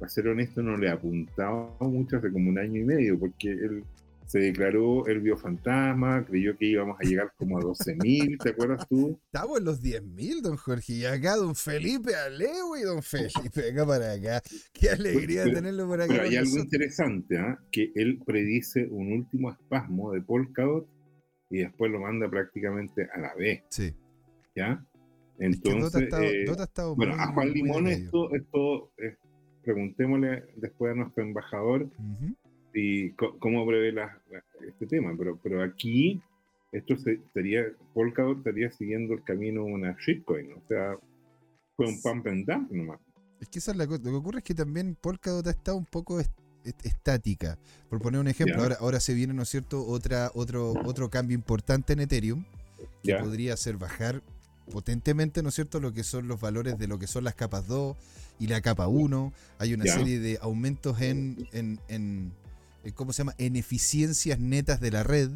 [0.00, 3.50] para ser honesto, no le ha apuntado mucho hace como un año y medio, porque
[3.50, 3.84] él
[4.24, 9.20] se declaró el biofantasma, creyó que íbamos a llegar como a 12.000, ¿te acuerdas tú?
[9.26, 13.86] Estamos en los 10.000, don Jorge, y acá don Felipe Aleo y don Felipe, venga
[13.86, 14.40] para acá.
[14.72, 16.14] Qué alegría tenerlo por acá.
[16.14, 17.56] Pero hay algo interesante, ¿eh?
[17.70, 20.88] que él predice un último espasmo de Polkadot
[21.50, 23.64] y después lo manda prácticamente a la vez.
[23.68, 23.92] Sí.
[24.56, 24.82] ¿Ya?
[25.40, 26.44] Entonces, eh,
[26.94, 29.16] bueno, a Juan Limón esto, esto eh,
[29.62, 31.88] preguntémosle después a nuestro embajador
[32.74, 33.94] y cómo prevé
[34.66, 35.14] este tema.
[35.18, 36.20] Pero, pero aquí,
[36.72, 36.94] esto
[37.34, 40.96] sería, Polkadot estaría siguiendo el camino de una shitcoin, o sea,
[41.76, 43.00] fue un pump and dump nomás.
[43.40, 44.02] Es que esa es la cosa.
[44.04, 46.20] Lo que ocurre es que también Polkadot ha estado un poco
[46.62, 47.58] estática.
[47.88, 51.34] Por poner un ejemplo, ahora, ahora se viene, ¿no es cierto?, Otra, otro, otro cambio
[51.34, 52.44] importante en Ethereum
[53.02, 54.22] que podría hacer bajar
[54.70, 57.66] potentemente, ¿no es cierto?, lo que son los valores de lo que son las capas
[57.66, 57.96] 2
[58.38, 59.32] y la capa 1.
[59.58, 62.32] Hay una serie de aumentos en, en,
[62.84, 63.34] eh, ¿cómo se llama?
[63.38, 65.30] En eficiencias netas de la red.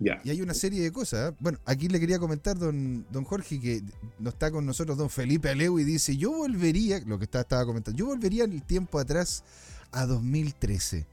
[0.00, 1.32] Y hay una serie de cosas.
[1.32, 1.36] ¿eh?
[1.40, 3.82] Bueno, aquí le quería comentar, don, don Jorge, que
[4.20, 7.66] no está con nosotros don Felipe Aleu y dice, yo volvería, lo que estaba, estaba
[7.66, 9.42] comentando, yo volvería el tiempo atrás
[9.90, 11.04] a 2013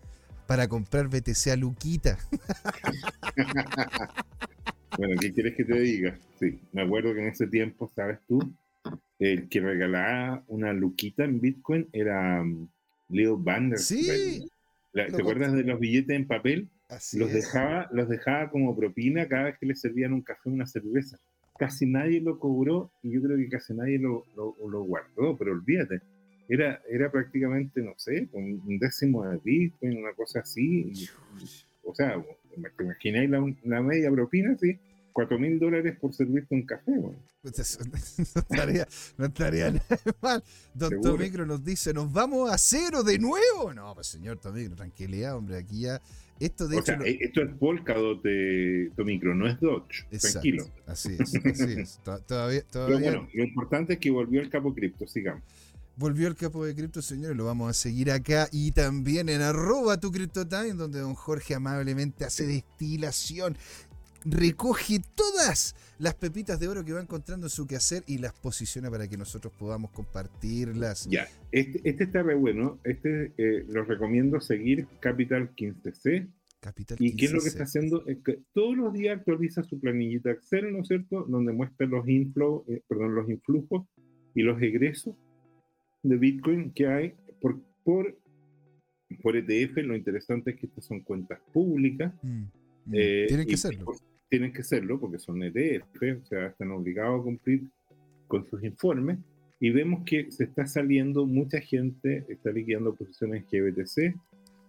[0.45, 2.19] para comprar BTC a Luquita.
[4.97, 6.17] bueno, ¿qué quieres que te diga?
[6.39, 8.39] Sí, me acuerdo que en ese tiempo, ¿sabes tú?
[9.19, 12.67] El que regalaba una Luquita en Bitcoin era um,
[13.09, 13.79] Leo Bander.
[13.79, 14.47] Sí.
[14.93, 16.69] ¿Te acuerdas de los billetes en papel?
[17.13, 20.67] los dejaba, los dejaba como propina cada vez que le servían un café o una
[20.67, 21.17] cerveza.
[21.57, 26.01] Casi nadie lo cobró y yo creo que casi nadie lo, lo, guardó, pero olvídate,
[26.47, 30.91] era, era prácticamente, no sé, un décimo de Bitcoin, una cosa así.
[31.83, 32.23] o sea,
[32.55, 34.55] ¿te imagináis la, la media propina?
[34.57, 34.79] Sí
[35.15, 37.15] 4 mil dólares por servirte un café, güey.
[37.41, 37.79] Pues
[38.35, 38.87] no, estaría,
[39.17, 40.43] no estaría nada mal.
[40.73, 43.73] Don Tomicro nos dice, ¿nos vamos a cero de nuevo?
[43.73, 46.01] No, pues señor Tomicro, tranquilidad, hombre, aquí ya...
[46.37, 46.97] Esto de o hecho...
[46.97, 50.05] Sea, Esto es Polkadot de Tomicro, no es Dodge.
[50.19, 50.65] Tranquilo.
[50.85, 52.01] Así es, así es.
[52.27, 52.97] Todavía, todavía...
[52.97, 55.43] Pero bueno, lo importante es que volvió el capo cripto, sigamos.
[55.97, 59.97] Volvió el capo de cripto, señores, lo vamos a seguir acá y también en arroba
[59.97, 63.57] tu CryptoTime, donde don Jorge amablemente hace destilación
[64.25, 68.89] recoge todas las pepitas de oro que va encontrando en su quehacer y las posiciona
[68.89, 71.07] para que nosotros podamos compartirlas.
[71.09, 72.79] Ya, este, este está re bueno.
[72.83, 76.27] Este eh, lo recomiendo seguir Capital 15C.
[76.59, 78.05] Capital ¿Y qué es lo que está haciendo?
[78.07, 81.23] Es que todos los días actualiza su planillita Excel, ¿no es cierto?
[81.29, 83.87] Donde muestra los inflow, eh, perdón, los influjos
[84.33, 85.15] y los egresos
[86.09, 88.17] de Bitcoin que hay por, por,
[89.21, 89.77] por ETF.
[89.77, 92.13] Lo interesante es que estas son cuentas públicas.
[92.21, 92.41] Mm,
[92.85, 92.93] mm.
[92.93, 93.95] Eh, Tienen que serlo
[94.29, 97.63] tienen que serlo porque son ETF, o sea, están obligados a cumplir
[98.27, 99.17] con sus informes.
[99.59, 104.13] Y vemos que se está saliendo, mucha gente está liquidando posiciones GBTC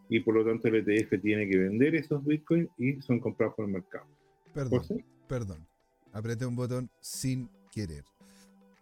[0.09, 3.65] y por lo tanto el ETF tiene que vender esos bitcoins y son comprados por
[3.65, 4.07] el mercado.
[4.55, 4.83] Perdón,
[5.29, 5.67] perdón.
[6.13, 8.05] Apreté un botón sin querer.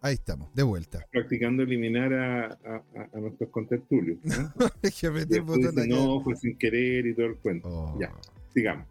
[0.04, 1.02] Ahí estamos, de vuelta.
[1.10, 2.58] Practicando eliminar a,
[3.14, 4.18] a, nuestros contertulios.
[4.22, 4.52] ¿no?
[5.00, 7.68] que un botón No, fue sin querer y todo el cuento.
[7.70, 7.98] Oh.
[7.98, 8.12] Ya,
[8.52, 8.86] sigamos.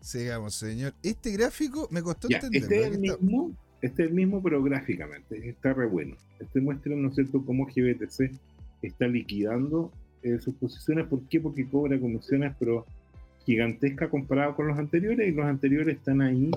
[0.00, 0.94] Sigamos, señor.
[1.02, 2.62] Este gráfico me costó entender.
[2.62, 5.48] Este es, el mismo, este es el mismo, pero gráficamente.
[5.48, 6.14] Está re bueno.
[6.38, 8.30] Este muestra, ¿no es cierto?, cómo GBTC
[8.82, 9.90] está liquidando
[10.22, 11.08] eh, sus posiciones.
[11.08, 11.40] ¿Por qué?
[11.40, 12.86] Porque cobra comisiones, pero
[13.44, 15.28] gigantesca comparado con los anteriores.
[15.28, 16.52] Y los anteriores están ahí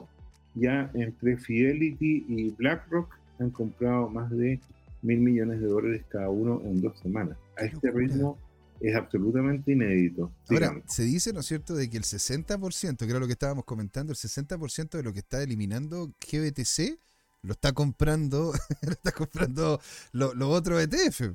[0.53, 3.24] ya entre Fidelity y BlackRock.
[3.39, 4.59] Han comprado más de
[5.01, 7.37] mil millones de dólares cada uno en dos semanas.
[7.57, 8.37] A este ritmo
[8.79, 10.31] es absolutamente inédito.
[10.49, 13.65] Ahora, se dice, ¿no es cierto?, de que el 60%, que era lo que estábamos
[13.65, 16.99] comentando, el 60% de lo que está eliminando GBTC
[17.43, 19.79] lo está comprando, lo está comprando
[20.11, 21.33] los lo otros ETF.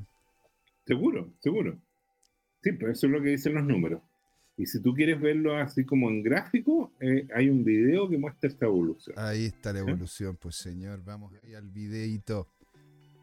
[0.86, 1.80] Seguro, seguro.
[2.62, 4.02] Sí, pero eso es lo que dicen los números.
[4.60, 8.50] Y si tú quieres verlo así como en gráfico, eh, hay un video que muestra
[8.50, 9.18] esta evolución.
[9.18, 11.02] Ahí está la evolución, pues señor.
[11.02, 12.46] Vamos ahí al videito.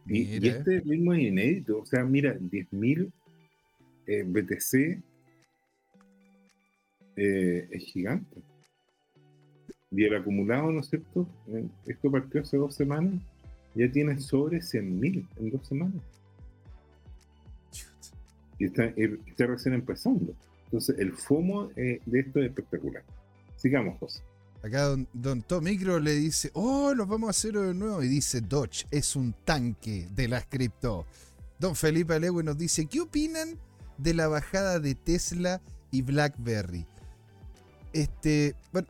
[0.08, 1.78] Y, este ritmo es inédito.
[1.78, 3.12] O sea, mira, 10.000
[4.08, 5.04] eh, BTC
[7.18, 8.42] eh, es gigante.
[9.92, 11.30] Y el acumulado, ¿no es cierto?
[11.86, 13.22] Esto partió hace dos semanas.
[13.76, 16.02] Ya tiene sobre 100.000 en dos semanas.
[18.58, 20.34] Y está, está, recién empezando.
[20.68, 23.04] Entonces, el FOMO eh, de esto es espectacular.
[23.56, 24.22] Sigamos, José.
[24.64, 28.04] Acá don, don Tomicro le dice, oh, nos vamos a hacer de nuevo.
[28.04, 31.06] Y dice, Dodge es un tanque de las cripto.
[31.60, 33.58] Don Felipe Alewe nos dice, ¿qué opinan
[33.98, 36.86] de la bajada de Tesla y BlackBerry?
[37.94, 38.88] Este, bueno,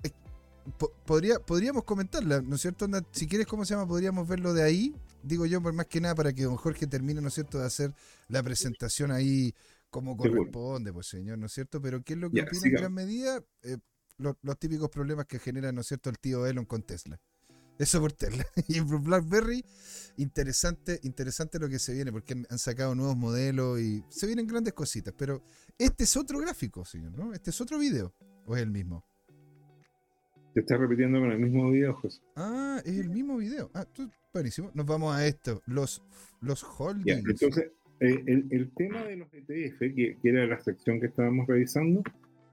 [1.05, 2.87] podría, podríamos comentarla, ¿no es cierto?
[3.11, 3.87] Si quieres, ¿cómo se llama?
[3.87, 4.95] Podríamos verlo de ahí.
[5.21, 7.65] Digo yo, por más que nada, para que don Jorge termine, ¿no es cierto?, de
[7.65, 7.93] hacer
[8.29, 9.53] la presentación ahí
[9.89, 11.81] como corresponde, pues señor, ¿no es cierto?
[11.81, 13.43] Pero ¿qué es lo que opina en gran medida?
[13.63, 13.77] Eh,
[14.17, 17.19] los, típicos problemas que genera, ¿no es cierto?, el tío Elon con Tesla.
[17.77, 18.45] Eso por Tesla.
[18.67, 19.63] Y en BlackBerry,
[20.17, 24.73] interesante, interesante lo que se viene, porque han, sacado nuevos modelos y se vienen grandes
[24.73, 25.13] cositas.
[25.17, 25.43] Pero
[25.77, 27.33] este es otro gráfico, señor, ¿no?
[27.33, 28.13] Este es otro video,
[28.45, 29.05] ¿o es el mismo?
[30.53, 32.19] Te estás repitiendo con el mismo video, José.
[32.35, 33.69] Ah, es el mismo video.
[33.75, 33.85] Ah,
[34.33, 34.71] buenísimo.
[34.73, 36.01] Nos vamos a esto, los,
[36.41, 37.29] los holdings.
[37.29, 42.03] entonces, eh, el, tema de los ETF, que, que era la sección que estábamos revisando,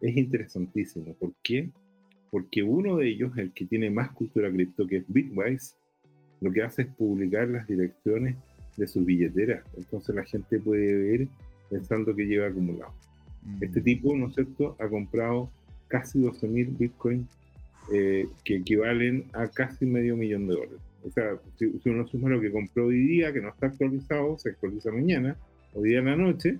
[0.00, 1.14] es interesantísimo.
[1.14, 1.70] ¿Por qué?
[2.30, 5.76] Porque uno de ellos, el que tiene más cultura cripto, que es Bitwise,
[6.40, 8.36] lo que hace es publicar las direcciones
[8.76, 9.64] de sus billeteras.
[9.76, 11.28] Entonces la gente puede ver
[11.70, 12.92] pensando que lleva acumulado.
[13.60, 13.84] Este mm.
[13.84, 15.50] tipo, ¿no es cierto?, ha comprado
[15.88, 17.28] casi 12.000 bitcoins
[17.92, 20.80] eh, que equivalen a casi medio millón de dólares.
[21.04, 24.50] O sea, si, uno suma lo que compró hoy día, que no está actualizado, se
[24.50, 25.36] actualiza mañana,
[25.74, 26.58] o día en la noche,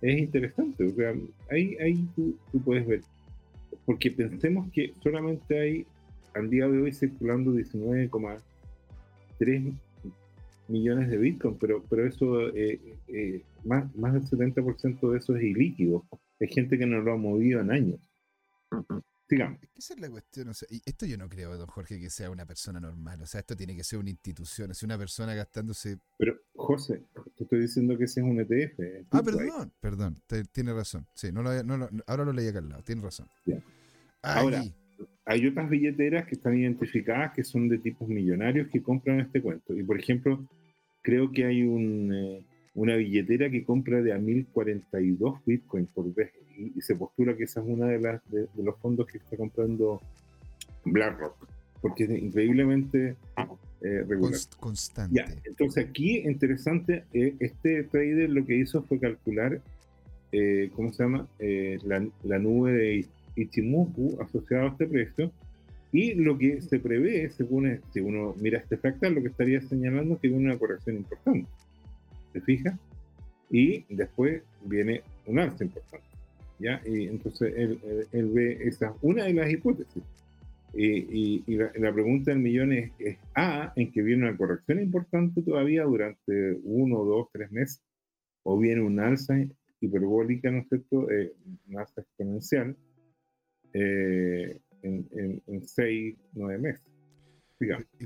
[0.00, 0.84] es interesante.
[0.84, 1.12] O sea,
[1.50, 3.02] ahí, ahí tú, puedes ver.
[3.84, 5.86] Porque pensemos que solamente hay
[6.34, 9.72] al día de hoy circulando 19,3
[10.68, 15.42] millones de Bitcoin, pero, pero eso, eh, eh, más, más del 70% de eso es
[15.42, 16.04] ilíquido.
[16.40, 17.98] Hay gente que no lo ha movido en años.
[19.30, 19.60] Digamos.
[19.76, 20.50] Esa es la cuestión.
[20.70, 23.22] y esto yo no creo, don Jorge, que sea una persona normal.
[23.22, 25.98] O sea, esto tiene que ser una institución, es una persona gastándose.
[26.18, 27.04] Pero, José,
[27.36, 29.06] te estoy diciendo que ese es un ETF.
[29.12, 31.06] ah, perdón, perdón, tiene razón.
[31.14, 33.28] Sí, no no ahora lo leí acá al lado, tiene razón.
[34.22, 34.64] Ahora,
[35.24, 39.76] hay otras billeteras que están identificadas que son de tipos millonarios que compran este cuento.
[39.76, 40.44] Y por ejemplo,
[41.02, 46.32] creo que hay un, eh, una billetera que compra de a 1042 bitcoins por vez
[46.60, 50.00] y, se postula que esa es una de las de, los fondos que está comprando
[50.84, 51.34] BlackRock,
[51.80, 53.16] porque es increíblemente
[53.82, 54.38] eh, regular.
[54.58, 55.24] constante.
[55.44, 59.60] entonces aquí, interesante, eh, este trader lo que hizo fue calcular,
[60.32, 61.26] eh, ¿cómo se llama?
[61.38, 65.32] La, la, nube de Ichimoku asociada a este precio.
[65.92, 70.14] Y lo que se prevé, según si uno mira este fractal, lo que estaría señalando
[70.14, 71.48] es que viene una corrección importante.
[72.32, 72.78] ¿Se fija?
[73.50, 76.09] Y después viene un alza importante.
[76.60, 76.80] ¿Ya?
[76.86, 80.02] Y entonces él, ve esa una de las hipótesis.
[80.72, 82.92] Y, la, pregunta del millón es,
[83.34, 87.82] A, en que viene una corrección importante todavía durante uno, dos, tres meses,
[88.44, 89.34] o viene un alza
[89.80, 91.10] hiperbólica, ¿no es cierto?
[91.10, 91.32] Eh,
[91.68, 92.76] una alza exponencial
[93.72, 96.86] eh, en, en, seis, nueve meses.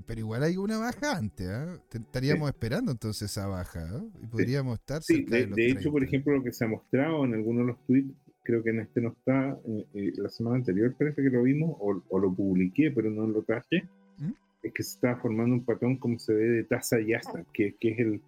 [0.06, 1.78] Pero igual hay una baja antes, ¿eh?
[1.92, 6.42] estaríamos esperando entonces esa baja, y podríamos estar cerca de, de, hecho, por ejemplo, lo
[6.42, 9.58] que se ha mostrado en algunos de los tweets creo que en este no está,
[9.66, 13.42] eh, eh, la semana anterior parece que lo vimos, o, lo publiqué, pero no lo
[13.42, 13.84] traje,
[14.18, 14.32] ¿Mm?
[14.62, 17.74] es que se está formando un patrón como se ve de tasa y hasta, que,
[17.80, 18.20] que, es, el,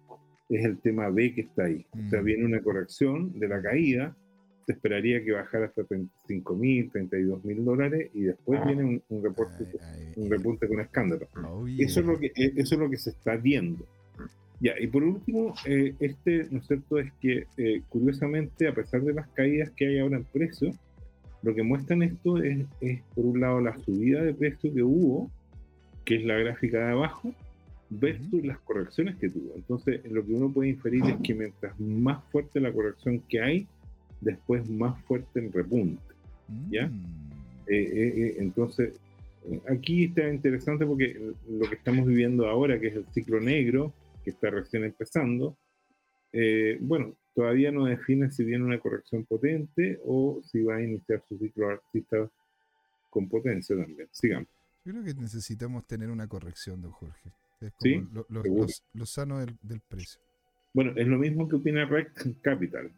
[0.49, 1.85] es el tema B que está ahí.
[1.93, 2.25] O sea, mm.
[2.25, 4.15] viene una corrección de la caída,
[4.65, 9.65] se esperaría que bajara hasta 35 mil, 32 mil dólares y después viene un, reporte,
[10.17, 11.27] un repunte con escándalo.
[11.47, 13.85] Oh, eso, es lo que, eso es lo que se está viendo.
[14.59, 19.01] Ya, y por último, eh, este, ¿no es cierto?, es que eh, curiosamente, a pesar
[19.01, 20.71] de las caídas que hay ahora en precio,
[21.43, 25.29] lo que muestran esto es, es, por un lado, la subida de precio que hubo,
[26.05, 27.33] que es la gráfica de abajo,
[27.89, 29.53] versus las correcciones que tuvo.
[29.55, 33.67] Entonces, lo que uno puede inferir es que mientras más fuerte la corrección que hay,
[34.21, 36.01] después más fuerte el repunte.
[36.71, 36.87] ¿Ya?
[36.87, 37.05] Mm.
[37.67, 38.93] Eh, entonces,
[39.69, 43.93] aquí está interesante porque lo que estamos viviendo ahora, que es el ciclo negro,
[44.27, 45.57] que está recién empezando,
[46.33, 51.23] eh, bueno, todavía no define si viene una corrección potente o si va a iniciar
[51.29, 52.29] su ciclo artista
[53.09, 54.09] con potencia también.
[54.11, 54.49] Sigamos.
[54.83, 57.31] Yo creo que necesitamos tener una corrección, don Jorge.
[57.61, 58.25] Es como
[58.93, 60.19] lo, sano del, precio.
[60.73, 62.11] Bueno, es lo mismo que opina Rec
[62.41, 62.91] Capital.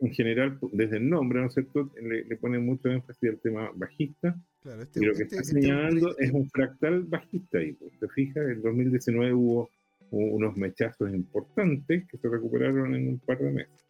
[0.00, 4.40] en general, desde el nombre, ¿no es cierto?, le, pone mucho énfasis al tema bajista.
[4.62, 7.72] Claro, este, y lo que este, está este señalando es un fractal bajista ahí.
[7.72, 8.48] Pues, ¿Te fijas?
[8.48, 9.70] En 2019 hubo
[10.10, 13.84] unos mechazos importantes que se recuperaron en un par de meses.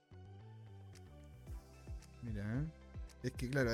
[2.22, 2.64] Mira,
[3.22, 3.70] es que claro,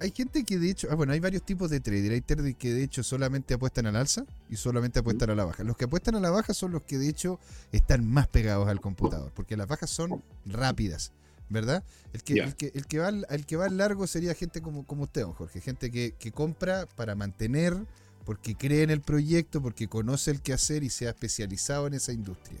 [0.00, 2.12] hay, gente que de hecho, ah, bueno, hay varios tipos de trader.
[2.12, 5.62] Hay traders que de hecho solamente apuestan al alza y solamente apuestan a la baja.
[5.62, 7.38] Los que apuestan a la baja son los que de hecho
[7.70, 11.12] están más pegados al computador, porque las bajas son rápidas.
[11.52, 11.84] ¿verdad?
[12.12, 15.04] El que, el que, el que, va, el que va largo sería gente como, como
[15.04, 17.76] usted, don Jorge, gente que, que, compra para mantener,
[18.24, 21.94] porque cree en el proyecto, porque conoce el que hacer y se ha especializado en
[21.94, 22.60] esa industria.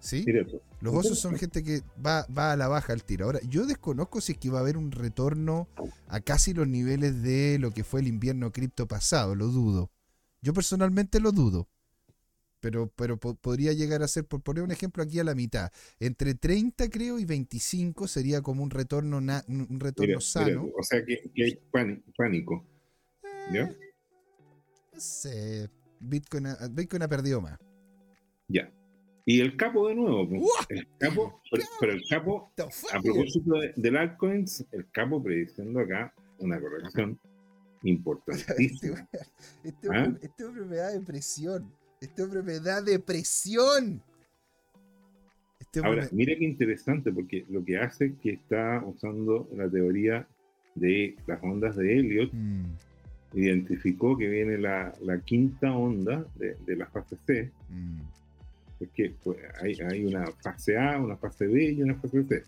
[0.00, 0.24] ¿Sí?
[0.80, 3.26] Los osos son gente que va, va a la baja al tiro.
[3.26, 5.68] Ahora, yo desconozco si es que va a haber un retorno
[6.08, 9.90] a casi los niveles de lo que fue el invierno cripto pasado, lo dudo.
[10.40, 11.68] Yo personalmente lo dudo.
[12.60, 16.34] Pero, pero podría llegar a ser, por poner un ejemplo aquí a la mitad, entre
[16.34, 20.68] 30 creo y 25 sería como un retorno un retorno sano.
[20.76, 21.58] o sea que, hay
[22.16, 22.66] pánico.
[23.52, 23.74] ¿Ya?
[25.00, 25.70] Eh, no sé.
[26.00, 27.58] Bitcoin, Bitcoin ha perdido más.
[28.48, 28.70] Ya.
[29.26, 30.28] Y el capo de nuevo.
[30.68, 31.40] El capo,
[31.80, 32.52] pero, el capo,
[32.92, 37.18] a propósito de, del altcoins, el capo prediciendo acá una corrección
[37.82, 39.08] importantísima.
[39.64, 40.04] Este, ¿Ah?
[40.04, 41.72] hombre, este, hombre, me da depresión.
[42.00, 44.02] Este hombre me da depresión.
[45.58, 50.26] Este Ahora, mira qué interesante, porque lo que hace es que está usando la teoría
[50.74, 52.32] de las ondas de Elliot.
[52.32, 52.89] Mm.
[53.32, 54.92] Identificó que viene la,
[55.24, 57.50] quinta onda de, la fase C.
[57.68, 58.00] Mm
[58.80, 62.42] es que pues, hay, una fase A, una fase B y una fase C.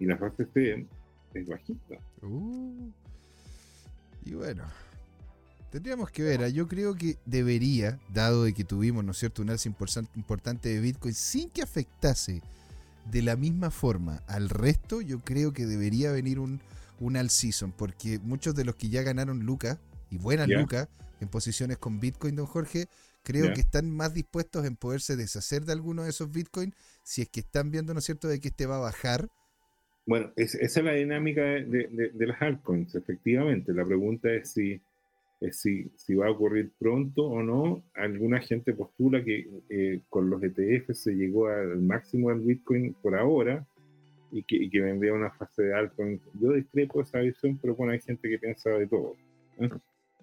[0.00, 0.86] Y la fase C
[1.34, 1.96] es bajita.
[2.22, 2.90] Uh.
[4.24, 4.64] y bueno,
[5.70, 6.42] tendríamos que ver.
[6.42, 6.48] ¿ah?
[6.48, 10.80] Yo creo que debería, dado de que tuvimos, ¿no es cierto?, un alza importante de
[10.80, 12.42] Bitcoin sin que afectase
[13.10, 16.60] de la misma forma al resto, yo creo que debería venir un,
[17.00, 19.78] un all season, porque muchos de los que ya ganaron lucas,
[20.10, 20.88] y buenas lucas,
[21.20, 22.86] en posiciones con Bitcoin, don Jorge,
[23.22, 27.28] creo que están más dispuestos en poderse deshacer de alguno de esos bitcoins si es
[27.28, 29.28] que están viendo, ¿no es cierto?, de que este va a bajar.
[30.06, 33.74] Bueno, esa es la dinámica de, las altcoins, efectivamente.
[33.74, 34.80] La pregunta es si,
[35.50, 37.82] si, si, va a ocurrir pronto o no.
[37.94, 43.14] Alguna gente postula que eh, con los ETF se llegó al máximo del Bitcoin por
[43.16, 43.66] ahora
[44.32, 46.22] y que, y que vendría una fase de altcoins.
[46.40, 49.14] Yo discrepo esa visión, pero bueno, hay gente que piensa de todo.
[49.58, 49.68] ¿eh?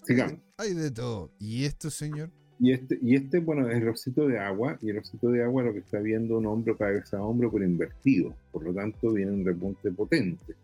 [0.05, 0.39] Sigamos.
[0.57, 1.31] Hay de todo.
[1.39, 2.29] ¿Y esto, señor?
[2.59, 5.63] Y este, y este, bueno, es el osito de agua, y el osito de agua
[5.63, 8.33] lo que está viendo un hombro cabeza a hombro, pero invertido.
[8.51, 10.55] Por lo tanto, viene un repunte potente.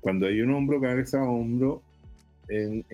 [0.00, 1.82] Cuando hay un hombro cabeza a hombro
[2.48, 2.84] en,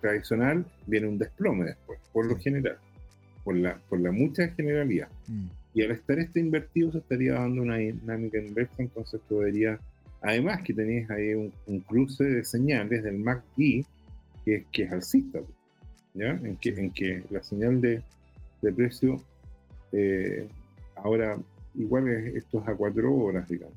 [0.00, 2.78] tradicional, viene un desplome después, por lo general,
[3.44, 5.08] por la, por la mucha generalidad.
[5.26, 5.48] Mm.
[5.74, 9.78] Y al estar este invertido, se estaría dando una dinámica inversa, entonces podría,
[10.20, 13.84] además que tenéis ahí un, cruce de señales del MACD,
[14.44, 15.40] que, que es alcista.
[16.14, 18.02] En que, en que la señal de,
[18.74, 19.22] precio
[19.92, 20.48] eh,
[20.96, 21.38] ahora
[21.74, 23.76] igual es, esto es a cuatro horas, digamos.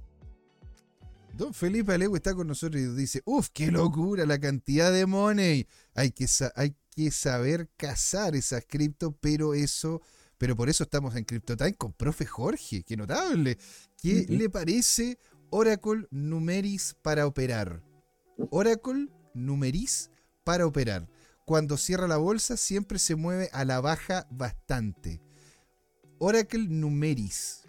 [1.36, 5.68] Don Felipe Alego está con nosotros y dice, ¡Uf, qué locura la cantidad de money!
[5.96, 10.02] Hay que, hay que saber cazar esas cripto, pero eso,
[10.38, 13.58] pero por eso estamos en CryptoTime con profe Jorge, qué notable.
[14.00, 15.18] ¿Qué le parece
[15.50, 17.82] Oracle Numeris para operar?
[18.52, 20.12] Oracle Numeris
[20.44, 21.08] para operar
[21.46, 25.22] cuando cierra la bolsa siempre se mueve a la baja bastante.
[26.20, 27.66] Oracle Numeris.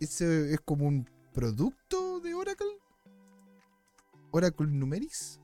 [0.00, 2.78] ¿Ese es como un producto de Oracle?
[4.30, 5.40] ¿Oracle Numeris?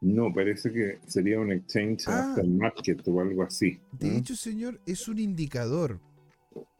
[0.00, 2.36] No, parece que sería un exchange ah.
[2.46, 3.80] market o algo así.
[3.92, 6.00] De hecho, señor, es un indicador.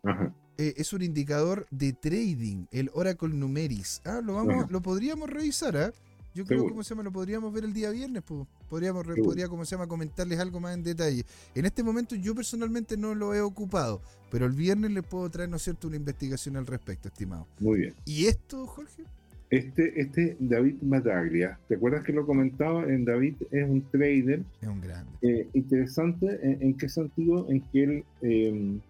[0.03, 0.35] Ajá.
[0.59, 4.01] Eh, es un indicador de trading, el Oracle Numeris.
[4.05, 5.92] Ah, lo, vamos, lo podríamos revisar, ¿ah?
[6.37, 8.46] Yo creo que se llama, lo podríamos ver el día viernes, pues.
[8.68, 11.25] Podríamos, podría, como se llama, comentarles algo más en detalle.
[11.55, 15.49] En este momento yo personalmente no lo he ocupado, pero el viernes les puedo traer,
[15.49, 17.46] ¿no es cierto?, una investigación al respecto, estimado.
[17.59, 17.94] Muy bien.
[18.05, 19.05] ¿Y esto, Jorge?
[19.49, 22.85] Este, este David Mataglia, ¿te acuerdas que lo comentaba?
[22.85, 24.42] En David es un trader.
[24.61, 25.11] Es un grande.
[25.22, 27.46] Eh, interesante, ¿en, qué sentido?
[27.48, 28.81] En que él em,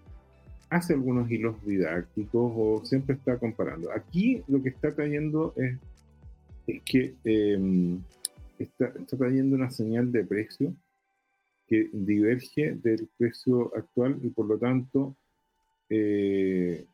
[0.68, 3.92] hace algunos hilos didácticos o siempre está comparando.
[3.92, 5.76] Aquí lo que está trayendo es
[6.66, 8.00] es que em,
[8.58, 10.74] está, trayendo una señal de precio
[11.66, 15.16] que diverge del precio actual y por lo tanto
[15.88, 16.84] eh,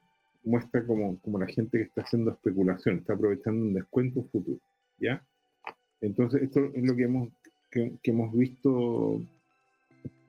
[0.45, 4.61] muestra como, como, la gente que está haciendo especulación, está aprovechando un descuento futuro.
[4.99, 5.25] ¿ya?
[6.01, 7.29] Entonces, esto es lo que hemos,
[7.71, 9.23] que hemos visto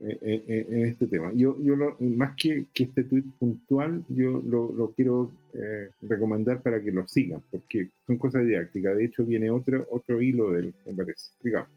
[0.03, 1.31] en, este tema.
[1.33, 6.81] Yo, yo más que, que, este tweet puntual, yo lo, lo quiero eh, recomendar para
[6.81, 8.97] que lo sigan, porque son cosas didácticas.
[8.97, 11.31] De hecho, viene otro, otro hilo de él, me parece.
[11.41, 11.69] Digamos.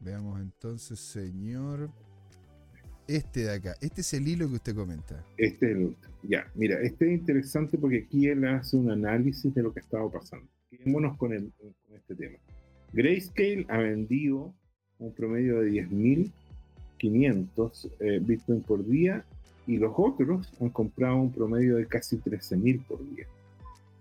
[0.00, 1.90] Veamos entonces, señor.
[3.08, 3.74] este de acá.
[3.80, 5.24] Este es el hilo que usted comenta.
[5.36, 5.96] Este es el.
[6.22, 10.10] Ya, mira, este es interesante porque aquí él hace un análisis de lo que estaba
[10.10, 10.46] pasando.
[10.70, 12.38] Quedémonos con, el, con este tema.
[12.92, 14.54] Grayscale ha vendido
[14.98, 15.70] un promedio de
[16.98, 19.24] 10.500 eh, Bitcoin por día
[19.66, 23.26] y los otros han comprado un promedio de casi 13.000 por día.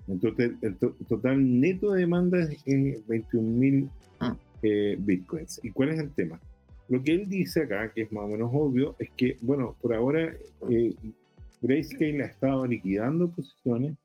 [0.08, 3.90] Entonces, el total neto de demanda es 21.000
[4.22, 4.38] ah.
[4.62, 5.60] eh, Bitcoins.
[5.64, 6.40] ¿Y cuál es el tema?
[6.88, 9.94] Lo que él dice acá, que es más o menos obvio, es que, bueno, por
[9.94, 10.34] ahora
[10.70, 10.96] eh,
[11.62, 13.98] Grayscale ha estado liquidando posiciones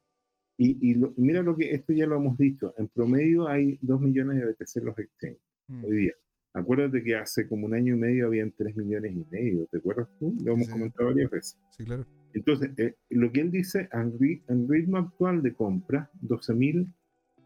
[0.58, 4.46] y, mira lo que esto ya lo hemos dicho, en promedio hay 2 millones de
[4.46, 5.84] BTC en los exchanges mm.
[5.84, 6.12] hoy día.
[6.54, 10.08] Acuérdate que hace como un año y medio habían 3 millones y medio, ¿te acuerdas
[10.18, 10.34] tú?
[10.44, 11.58] Lo hemos comentado varias veces.
[11.70, 12.04] Sí, claro.
[12.34, 16.86] Entonces, eh, lo que él dice, en, ritmo actual de compra, 12.000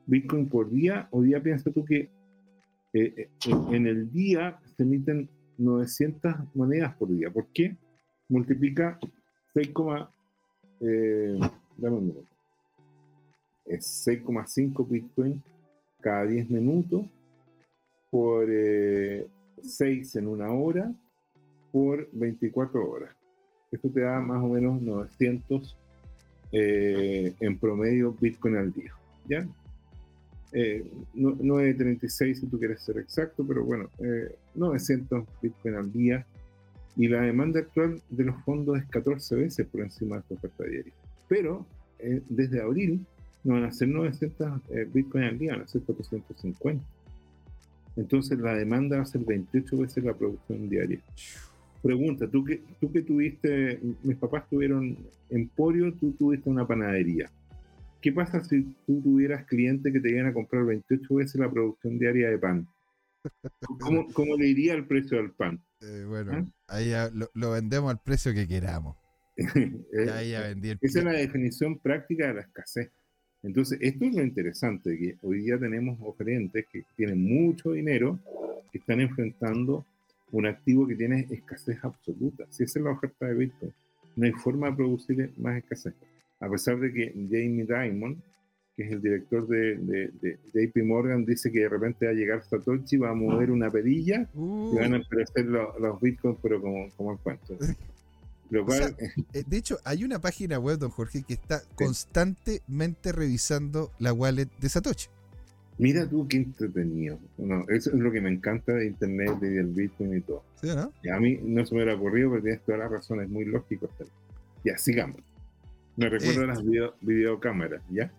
[0.06, 2.08] Bitcoin por día, hoy día piensa tú que
[2.92, 5.28] eh, eh, en el día se emiten
[5.58, 7.30] 900 monedas por día.
[7.30, 7.76] ¿Por qué?
[8.28, 8.98] Multiplica
[9.54, 9.70] 6,
[10.80, 11.38] eh,
[11.76, 12.26] dame un minuto.
[13.64, 15.42] Es 6,5 Bitcoin
[16.00, 17.06] cada 10 minutos
[18.16, 18.48] por
[19.62, 20.90] 6 en una hora
[21.70, 23.14] por 24 horas.
[23.70, 25.76] Esto te da más o menos 900
[26.52, 28.94] eh, en promedio Bitcoin al día.
[29.28, 29.46] ¿Ya?
[30.52, 33.90] Eh, 936 si tú quieres ser exacto, pero bueno,
[34.54, 36.26] 900 eh, Bitcoin al día.
[36.96, 40.64] Y la demanda actual de los fondos es 14 veces por encima de esta oferta
[40.64, 40.92] diaria.
[41.28, 41.66] Pero
[41.98, 43.04] eh, desde abril
[43.44, 44.62] no van a ser 900
[44.94, 46.95] Bitcoin al día, van a ser 450.
[47.96, 51.00] Entonces la demanda va a ser 28 veces la producción diaria.
[51.82, 54.96] Pregunta, tú que, tú que tuviste, mis papás tuvieron
[55.30, 57.30] emporio, tú tuviste una panadería.
[58.00, 61.98] ¿Qué pasa si tú tuvieras clientes que te iban a comprar 28 veces la producción
[61.98, 62.68] diaria de pan?
[63.80, 65.60] ¿Cómo, cómo le iría el precio del pan?
[65.80, 66.76] Eh, bueno, ¿Ah?
[66.76, 66.92] ahí
[67.34, 68.96] lo, vendemos al precio que queramos.
[70.14, 72.90] ahí ya vendí Esa es la definición práctica de la escasez.
[73.46, 78.18] Entonces, esto es lo interesante, que hoy día tenemos oferentes que tienen mucho dinero,
[78.72, 79.84] que están enfrentando
[80.32, 82.44] un activo que tiene escasez absoluta.
[82.50, 83.72] Si esa es la oferta de Bitcoin,
[84.16, 85.94] no hay forma de producir más escasez.
[86.40, 88.20] A pesar de que Jamie Dimon,
[88.76, 92.42] que es el director de, de, JP Morgan, dice que de repente va a llegar
[92.42, 96.88] Satoshi, va a mover una perilla y van a aparecer los, los bitcoins, pero como,
[96.96, 97.16] como
[98.64, 98.96] cuento.
[99.32, 104.48] Eh, de hecho, hay una página web, don Jorge, que está constantemente revisando la wallet
[104.60, 105.08] de Satoshi.
[105.78, 107.18] Mira tú qué entretenido.
[107.68, 110.42] eso es lo que me encanta de Internet y del Bitcoin y todo.
[111.02, 113.88] Y a mí no se me hubiera ocurrido, pero tienes todas las razones, muy lógico.
[114.64, 115.20] Ya, sigamos.
[115.96, 118.10] Me recuerdo las video, videocámaras, ¿ya?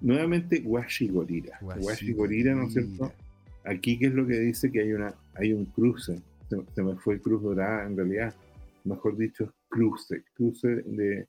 [0.00, 1.58] Nuevamente, Washi Gorira.
[1.62, 3.12] Washi Gorira, ¿no es cierto?
[3.64, 4.70] Aquí, ¿qué es lo que dice?
[4.70, 6.20] Que hay, una, hay un cruce.
[6.48, 8.34] Se, me fue el cruz dorada, en realidad.
[8.84, 10.24] Mejor dicho, cruce.
[10.34, 11.28] Cruce de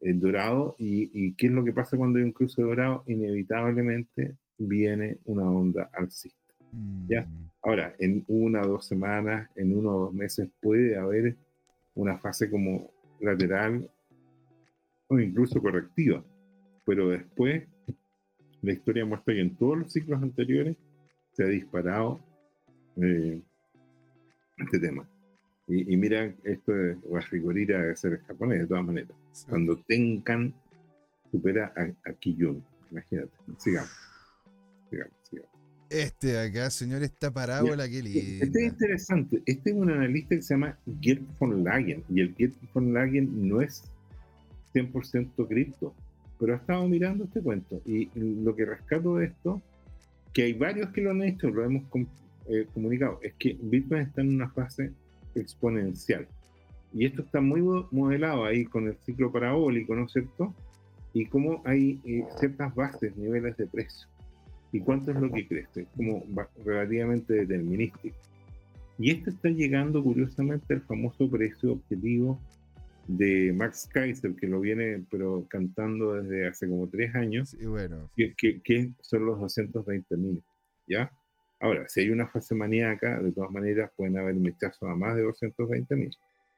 [0.00, 0.74] el dorado.
[0.78, 3.04] Y, y qué es lo que pasa cuando hay un cruce dorado?
[3.06, 6.38] Inevitablemente viene una onda alcista.
[7.08, 7.22] ¿ya?
[7.22, 7.50] Mm.
[7.62, 11.36] Ahora, en una o dos semanas, en uno o dos meses puede haber
[11.94, 12.90] una fase como
[13.20, 13.90] lateral
[15.08, 16.24] o incluso correctiva,
[16.86, 17.64] pero después
[18.62, 20.76] la historia muestra que en todos los ciclos anteriores
[21.32, 22.20] se ha disparado
[23.02, 23.42] eh,
[24.58, 25.08] este tema.
[25.72, 29.12] Y, mira, esto de Washigorira de ser japonés, de todas maneras.
[29.48, 30.52] Cuando Tenkan
[31.30, 34.10] supera a, a Kiyun, imagínate, sigamos.
[35.88, 38.44] Este de acá, señor, esta parábola, qué linda.
[38.44, 39.42] Este es interesante.
[39.46, 42.04] Este es un analista que se llama Gert von Lagen.
[42.08, 43.82] Y el Gert von Lagen no es
[44.72, 45.94] 100% cripto.
[46.38, 47.82] Pero ha estado mirando este cuento.
[47.84, 49.60] Y lo que rescato de esto,
[50.32, 51.82] que hay varios que lo han hecho, lo hemos
[52.48, 54.92] eh, comunicado, es que Bitcoin está en una fase
[55.34, 56.26] exponencial.
[56.92, 57.60] Y esto está muy
[57.90, 60.54] modelado ahí con el ciclo parabólico, ¿no es cierto?
[61.12, 64.08] Y cómo hay eh, ciertas bases, niveles de precio
[64.72, 66.24] y cuánto es lo que crece, como
[66.64, 68.16] relativamente determinístico.
[68.98, 72.40] Y esto está llegando curiosamente al famoso precio objetivo
[73.08, 78.10] de Max Kaiser, que lo viene pero cantando desde hace como tres años, y bueno.
[78.14, 80.42] que, que, son los 220 mil.
[80.86, 81.10] ¿Ya?
[81.60, 85.22] Ahora, si hay una fase maníaca, de todas maneras pueden haber mechazos a más de
[85.22, 86.10] 220 mil.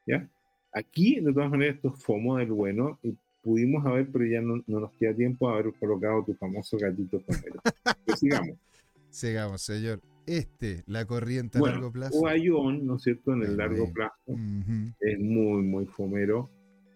[0.06, 0.28] ¿Ya?
[0.72, 4.62] Aquí, de todas maneras, esto es FOMO del bueno y pudimos haber, pero ya no,
[4.66, 7.60] nos queda tiempo, haber colocado tu famoso gatito fomero.
[8.16, 8.56] Sigamos.
[9.10, 10.00] Sigamos, señor.
[10.24, 12.20] Este, la corriente a largo plazo.
[12.20, 13.32] Guayón, ¿no es cierto?
[13.32, 16.48] En el largo plazo es muy, muy fomero.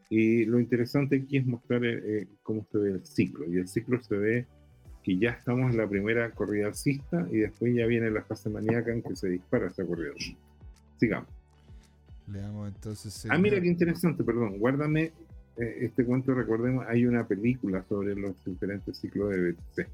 [0.08, 3.46] Y lo interesante aquí es mostrar eh, eh, cómo se ve el ciclo.
[3.46, 4.46] Y el ciclo se ve
[5.06, 8.92] que ya estamos en la primera corrida alcista y después ya viene la fase maníaca
[8.92, 10.10] en que se dispara esa corrida.
[10.98, 11.28] Sigamos.
[12.26, 13.24] Leamos entonces.
[13.30, 14.58] Ah, mira qué interesante, perdón.
[14.58, 15.12] Guárdame
[15.58, 19.88] eh, este cuento, recordemos, hay una película sobre los diferentes ciclos de BTC.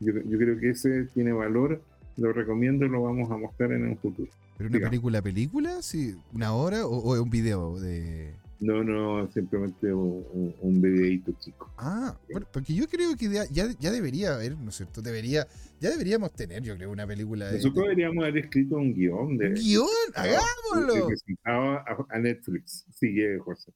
[0.00, 1.80] Yo, yo creo que ese tiene valor,
[2.18, 4.30] lo recomiendo, lo vamos a mostrar en un futuro.
[4.58, 5.80] ¿Pero una película, película?
[5.80, 6.14] ¿Sí?
[6.34, 8.34] ¿Una hora o, o un video de.?
[8.60, 11.72] No, no, simplemente un, un, chico.
[11.78, 15.00] Ah, bueno, porque yo creo que ya, ya, ya debería haber, ¿no es cierto?
[15.00, 15.46] Debería,
[15.80, 17.58] ya deberíamos tener, yo creo, una película de.
[17.58, 19.86] Nosotros deberíamos haber escrito un guion de, ¡Guión!
[20.12, 21.06] que ¡Hagámoslo!
[21.06, 22.84] presentaba a, a Netflix.
[22.92, 23.72] Sigue, José.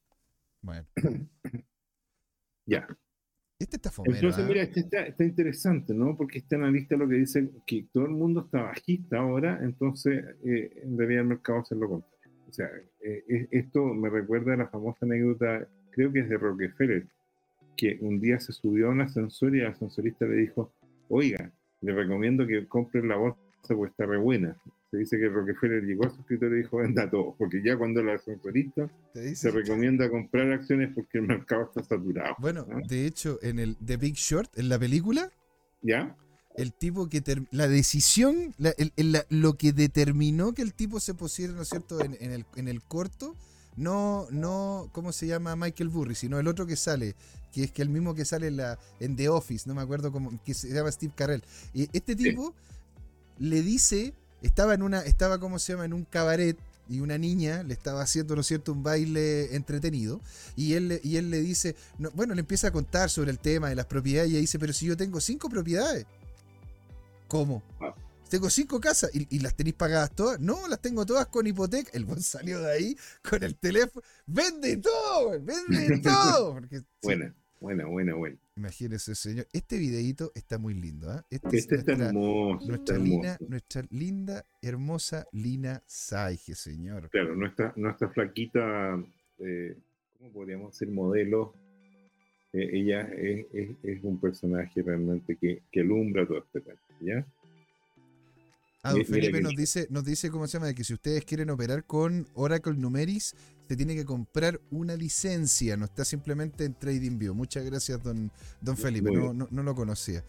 [0.61, 0.85] Bueno,
[2.65, 2.87] Ya.
[3.59, 4.15] este está fomero.
[4.15, 4.47] Entonces, ¿ah?
[4.47, 6.15] mira, este está, está interesante, ¿no?
[6.17, 10.83] Porque este analista lo que dice que todo el mundo está bajista ahora, entonces eh,
[10.85, 12.12] debería el mercado hacer lo contrario.
[12.53, 12.69] O sea,
[13.01, 17.07] eh, es- esto me recuerda a la famosa anécdota, creo que es de Rockefeller,
[17.75, 20.71] que un día se subió a un ascensor y el ascensorista le dijo,
[21.09, 21.51] oiga,
[21.81, 23.39] le recomiendo que compre la bolsa
[23.69, 24.55] porque está re buena.
[24.91, 28.01] Se dice que Rockefeller llegó a su escritorio y dijo, venda todo, porque ya cuando
[28.01, 28.87] el ascensorista
[29.33, 32.35] se recomienda comprar acciones porque el mercado está saturado.
[32.37, 32.81] Bueno, ¿no?
[32.87, 35.31] de hecho, en el The Big Short, en la película,
[35.81, 36.15] ¿Ya?
[36.55, 40.99] El tipo que la decisión, la- el- el- la- lo que determinó que el tipo
[40.99, 43.35] se pusiera, ¿no es cierto?, en, en el, en el corto,
[43.75, 47.15] no, no, ¿cómo se llama Michael Burry, sino el otro que sale,
[47.51, 50.11] que es que el mismo que sale en, la, en The Office, no me acuerdo
[50.11, 51.43] cómo, que se llama Steve Carell.
[51.73, 52.53] Y este tipo
[53.39, 56.57] le dice, estaba en una, estaba, ¿cómo se llama?, en un cabaret.
[56.89, 60.19] Y una niña le estaba haciendo, ¿no es cierto?, un baile entretenido.
[60.57, 63.39] Y él, le- y él le dice, no, bueno, le empieza a contar sobre el
[63.39, 64.29] tema de las propiedades.
[64.29, 66.05] Y ella dice, pero si yo tengo cinco propiedades.
[67.33, 67.63] ¿Cómo?
[67.81, 67.95] Ah.
[68.29, 70.39] Tengo cinco casas y, y las tenéis pagadas todas.
[70.39, 71.89] No, las tengo todas con hipoteca.
[71.95, 72.95] El buen salió de ahí
[73.27, 74.05] con el teléfono.
[74.27, 75.31] ¡Vende todo!
[75.41, 76.53] ¡Vende todo!
[76.53, 78.37] Porque, sí, Buena, buena, buena, buena.
[78.55, 79.47] imagínese, señor.
[79.51, 81.09] Este videíto está muy lindo.
[81.09, 81.25] ¿ah?
[81.31, 83.11] Este, Este es está nuestra, hermoso, está nuestra, hermoso.
[83.15, 87.09] Lina, nuestra linda, hermosa Lina Saige, señor.
[87.09, 89.03] Claro, nuestra, nuestra flaquita,
[89.39, 89.75] eh,
[90.19, 90.93] ¿cómo podríamos decir?
[90.93, 91.55] Modelo.
[92.53, 97.25] Eh, ella es, es- es un personaje realmente que, que alumbra todo este tema, ¿ya?
[98.85, 100.67] Ah, don Felipe nos dice, nos dice, ¿cómo se llama?
[100.67, 103.33] De que si ustedes quieren operar con Oracle Numeris,
[103.67, 107.33] se tiene que comprar una licencia, no está simplemente en TradingView.
[107.33, 108.29] Muchas gracias, don,
[108.59, 110.21] don Felipe, no, no, no lo conocía.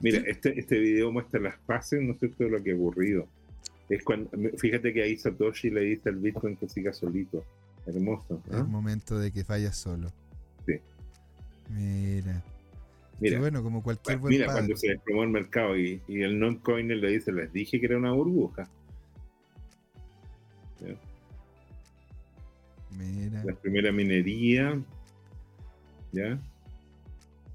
[0.00, 3.26] Mira, este, este video muestra las fases, ¿no es cierto?, de lo que ha ocurrido.
[3.88, 4.28] Es cuando,
[4.58, 7.42] fíjate que ahí Satoshi le dice al Bitcoin que siga solito.
[7.86, 8.42] Hermoso.
[8.50, 8.64] Es ¿ah?
[8.64, 10.12] momento de que vayas solo.
[10.66, 10.74] Sí.
[11.68, 12.42] Mira.
[13.20, 14.60] Mira, bueno, como cualquier buen mira, padre.
[14.60, 17.98] cuando se desplomó el mercado y, y el non-coiner le dice, les dije que era
[17.98, 18.68] una burbuja.
[22.96, 23.44] Mira.
[23.44, 24.80] La primera minería,
[26.12, 26.38] ¿ya?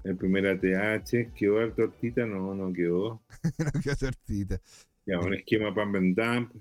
[0.04, 2.26] El primer ATH, ¿quedó la tortita?
[2.26, 3.22] No, no quedó.
[3.82, 4.60] Qué tortita.
[5.06, 6.52] Ya, un esquema Pump and Dump,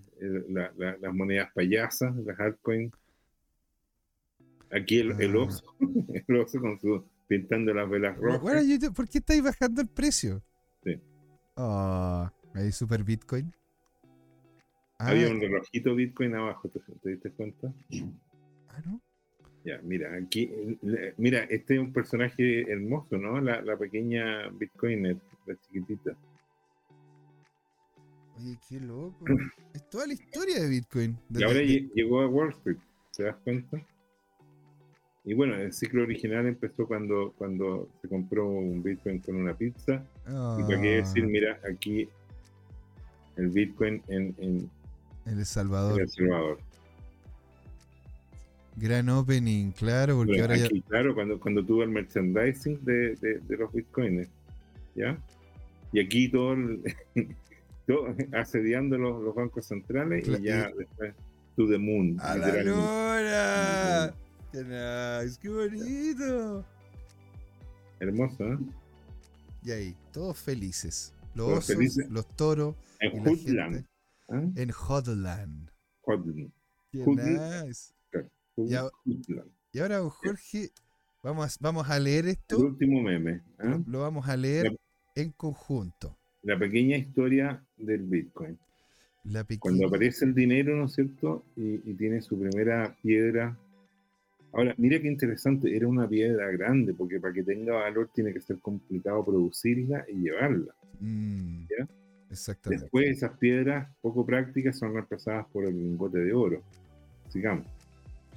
[0.49, 2.93] la- la- las monedas payasas, las altcoins.
[4.71, 5.39] Aquí el, el Ah.
[5.39, 5.63] oso,
[6.27, 8.41] el oso con su, pintando las velas rojas.
[8.41, 10.41] Bueno, yo- ¿Por qué estáis bajando el precio?
[10.83, 10.99] Sí.
[11.55, 13.53] Ah, ahí super Bitcoin.
[14.99, 17.73] Ah, Había un relojito Bitcoin abajo, ¿te, te diste cuenta?
[18.69, 19.01] ah, ¿no?
[19.65, 20.51] Ya, mira, aquí,
[21.17, 23.39] mira, este es un personaje hermoso, ¿no?
[23.39, 26.17] La, la pequeña Bitcoiner, la chiquitita.
[28.37, 29.25] Oye, qué loco.
[29.73, 31.17] es toda la historia de Bitcoin.
[31.29, 32.77] Y ahora de- llegó a Wall Street,
[33.15, 33.77] ¿te das cuenta?
[35.25, 40.03] Y bueno, el ciclo original empezó cuando, cuando se compró un Bitcoin con una pizza.
[40.27, 42.09] Y para qué Ah, decir, mira, aquí
[43.37, 44.69] el Bitcoin en, en-
[45.25, 46.01] en El en Salvador.
[46.01, 46.57] El Salvador.
[48.75, 50.67] Gran opening, claro, porque Bueno, ahora ya.
[50.89, 54.27] claro, cuando, cuando tuvo el merchandising de, de- de los Bitcoins,
[54.95, 55.17] ¿ya?
[55.93, 56.81] Y aquí todo, el-
[57.87, 61.13] todo asediando los, los bancos centrales y ya después
[61.55, 62.17] to the moon.
[62.19, 64.13] ¡A la lora!
[64.53, 65.39] ¡Qué nice!
[65.41, 66.65] ¡Qué bonito!
[67.99, 68.57] Hermoso, ¿eh?
[69.63, 71.13] Y ahí, todos felices.
[71.35, 72.09] Los Todos osos, felices.
[72.11, 73.59] los toros En gente
[74.29, 74.43] ¿ah?
[74.55, 75.69] en Hodland.
[76.03, 76.51] Hoodland.
[76.91, 77.93] ¡Qué nice!
[79.73, 80.69] Y ahora, don Jorge,
[81.23, 82.59] vamos a, vamos a leer El esto.
[82.59, 83.41] último meme.
[83.57, 83.63] ¿ah?
[83.69, 84.77] Lo, lo vamos a leer La-
[85.23, 86.15] en conjunto.
[86.43, 88.59] La pequeña historia del Bitcoin.
[89.23, 89.61] La pequeña.
[89.61, 91.43] Cuando aparece el dinero, ¿no es cierto?
[91.55, 93.57] Y, y tiene su primera piedra.
[94.53, 98.39] Ahora, mira qué interesante, era una piedra grande, porque para que tenga valor tiene que
[98.39, 100.73] ser complicado producirla y llevarla.
[100.99, 101.87] Mm, ¿Ya?
[102.29, 102.83] Exactamente.
[102.85, 106.61] Después esas piedras poco prácticas son reemplazadas por el lingote de oro.
[107.29, 107.65] Sigamos.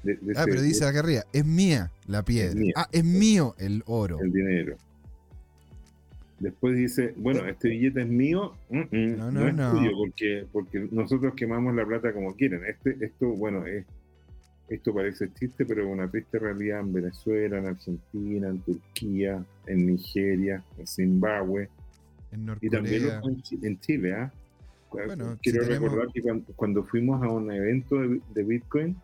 [0.02, 2.54] De- de Ah, ese- pero dice acá arriba, es mía la piedra.
[2.58, 2.72] mía.
[2.76, 4.18] Ah, es mío el oro.
[4.20, 4.76] el dinero.
[6.38, 9.70] Después dice, bueno, este billete es mío, mm, mm, No, no, no, es no.
[9.78, 12.60] tuyo, porque, porque nosotros quemamos la plata como quieren.
[12.66, 13.86] Este, esto, bueno, es,
[14.68, 19.86] esto parece chiste, pero es una triste realidad en Venezuela, en Argentina, en Turquía, en
[19.86, 21.68] Nigeria, en Zimbabue.
[22.32, 23.04] En y también
[23.62, 24.14] en Chile.
[24.14, 24.32] ¿ah?
[25.42, 26.22] Quiero recordar que
[26.54, 28.96] cuando, fuimos a un evento de, Bitcoin,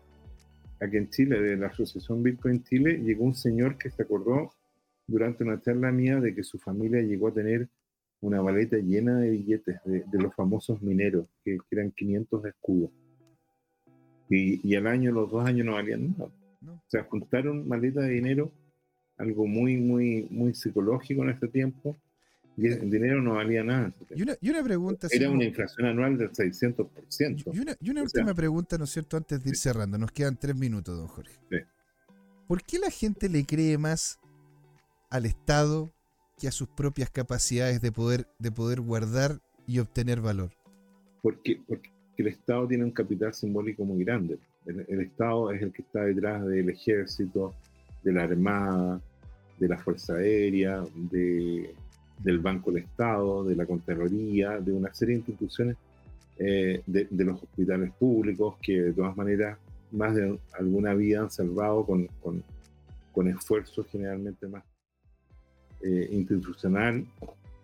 [0.80, 4.52] aquí en Chile, de la Asociación Bitcoin Chile, llegó un señor que se acordó
[5.06, 7.68] durante una charla mía de que su familia llegó a tener
[8.20, 12.90] una maleta llena de billetes de, los famosos mineros, que, eran 500 escudos.
[14.35, 16.30] Y, y, al año, los dos años no valían nada.
[16.66, 18.51] O sea, juntaron maleta de dinero,
[19.18, 21.99] algo muy, muy, muy psicológico en este tiempo,
[22.57, 23.93] y el dinero no valía nada.
[24.14, 25.09] Y una, y una pregunta.
[25.11, 27.45] Era una inflación anual del 600%.
[27.53, 29.18] Y una, y una última pregunta, ¿no es cierto?
[29.18, 31.39] Antes de ir cerrando, nos quedan tres minutos, don Jorge.
[31.51, 31.59] Sí.
[32.49, 34.18] ¿Por qué la gente le cree más
[35.11, 35.93] al Estado
[36.39, 40.53] que a sus propias capacidades de poder, de poder guardar y obtener valor?
[41.20, 44.38] Porque, porque el Estado tiene un capital simbólico muy grande.
[44.66, 47.54] el Estado es el que está detrás del ejército,
[48.02, 49.00] de la Armada,
[49.58, 51.74] de la Fuerza Aérea, de
[52.22, 55.76] del Banco del Estado, de la Contraloría, de una serie de instituciones,
[56.38, 59.58] eh, de, los hospitales públicos, que de todas maneras
[59.90, 62.42] más de alguna vida han salvado con, con,
[63.12, 64.64] con esfuerzos generalmente más
[65.82, 67.04] eh, institucional.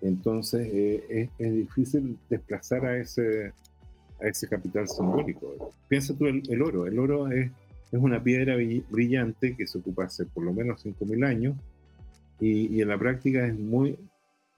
[0.01, 3.53] Entonces eh, es, difícil desplazar a ese,
[4.21, 5.73] a ese capital simbólico.
[5.89, 6.87] Piensa tú el, el oro.
[6.87, 7.51] El oro es,
[7.93, 8.57] es una piedra
[8.91, 11.57] brillante que se ocupa hace por lo menos 5.000 años
[12.41, 13.99] y, y, en la práctica es muy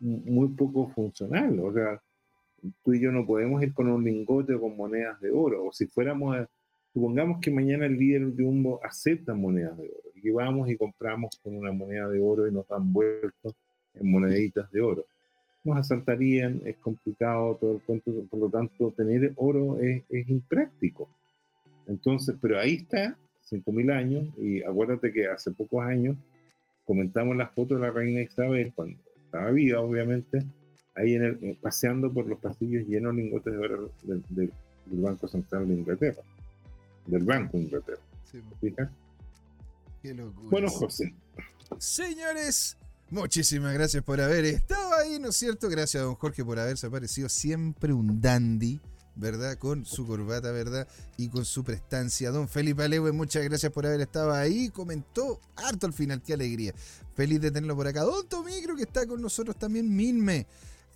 [0.00, 1.58] muy poco funcional.
[1.60, 2.02] O sea,
[2.82, 5.66] tú y yo no podemos ir con un lingote o con monedas de oro.
[5.66, 6.46] O si fuéramos,
[6.92, 10.10] supongamos que mañana el líder de Jumbo acepta monedas de oro.
[10.14, 13.54] Y vamos y compramos con una moneda de oro y nos dan vueltos
[13.94, 15.06] en moneditas de oro.
[15.62, 21.08] Nos asaltarían, es complicado todo el cuento, por lo tanto, tener oro es, es impráctico.
[21.86, 23.18] Entonces, pero ahí está,
[23.50, 26.16] 5.000 años, y acuérdate que hace pocos años
[26.84, 30.44] comentamos la foto de la reina Isabel cuando estaba viva, obviamente,
[30.96, 34.52] ahí en el, eh, paseando por los pasillos llenos de lingotes de oro del,
[34.86, 36.22] Banco Central de Inglaterra,
[37.06, 38.00] del Banco de Inglaterra.
[40.02, 40.48] Qué locura.
[40.50, 41.14] Bueno, José.
[41.78, 42.76] Señores,
[43.10, 45.68] muchísimas gracias por haber estado ahí, ¿no es cierto?
[45.68, 48.80] Gracias a don Jorge por haberse aparecido siempre un dandy.
[49.16, 49.58] ¿verdad?
[49.58, 50.88] Con su corbata, ¿verdad?
[51.18, 52.30] Y con su prestancia.
[52.30, 54.70] Don Felipe Alewe, muchas gracias por haber estado ahí.
[54.70, 56.74] Comentó harto al final, qué alegría.
[57.14, 58.02] Feliz de tenerlo por acá.
[58.02, 59.94] Don Tomicro, que está con nosotros también.
[59.94, 60.46] Minme.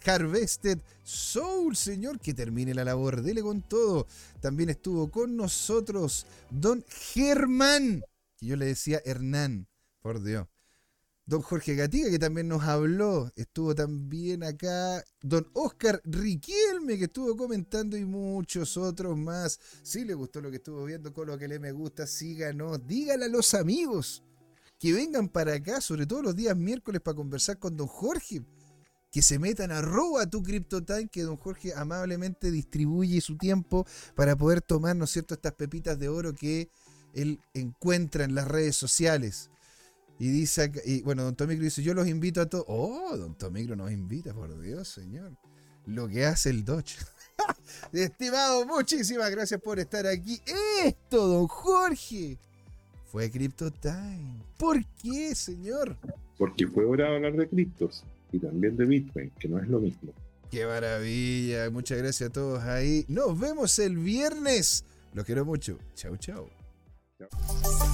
[0.06, 4.06] Harvested Soul, señor, que termine la labor, dele con todo.
[4.40, 8.04] También estuvo con nosotros Don Germán,
[8.36, 9.66] que yo le decía Hernán,
[10.02, 10.46] por Dios.
[11.26, 13.32] Don Jorge Gatiga, que también nos habló.
[13.34, 15.02] Estuvo también acá.
[15.22, 19.58] Don Oscar Riquelme, que estuvo comentando, y muchos otros más.
[19.82, 22.86] Si le gustó lo que estuvo viendo, con lo que le me gusta, síganos.
[22.86, 24.22] Díganle a los amigos
[24.78, 28.42] que vengan para acá, sobre todo los días miércoles, para conversar con Don Jorge.
[29.10, 34.36] Que se metan a roba tu CryptoTime, que Don Jorge amablemente distribuye su tiempo para
[34.36, 36.68] poder tomar, ¿no es cierto?, estas pepitas de oro que
[37.14, 39.50] él encuentra en las redes sociales.
[40.18, 42.64] Y dice, y bueno, don Tomicro dice, yo los invito a todos.
[42.68, 45.32] Oh, don Tomicro nos invita, por Dios, señor.
[45.86, 46.96] Lo que hace el Dodge.
[47.92, 50.40] Estimado, muchísimas gracias por estar aquí.
[50.84, 52.38] Esto, don Jorge,
[53.06, 54.40] fue Crypto Time.
[54.56, 55.96] ¿Por qué, señor?
[56.38, 59.80] Porque fue hora de hablar de criptos y también de Bitcoin, que no es lo
[59.80, 60.12] mismo.
[60.50, 61.68] Qué maravilla.
[61.70, 63.04] Muchas gracias a todos ahí.
[63.08, 64.84] Nos vemos el viernes.
[65.12, 65.78] Los quiero mucho.
[65.94, 66.48] Chau, chau.
[67.18, 67.93] chau.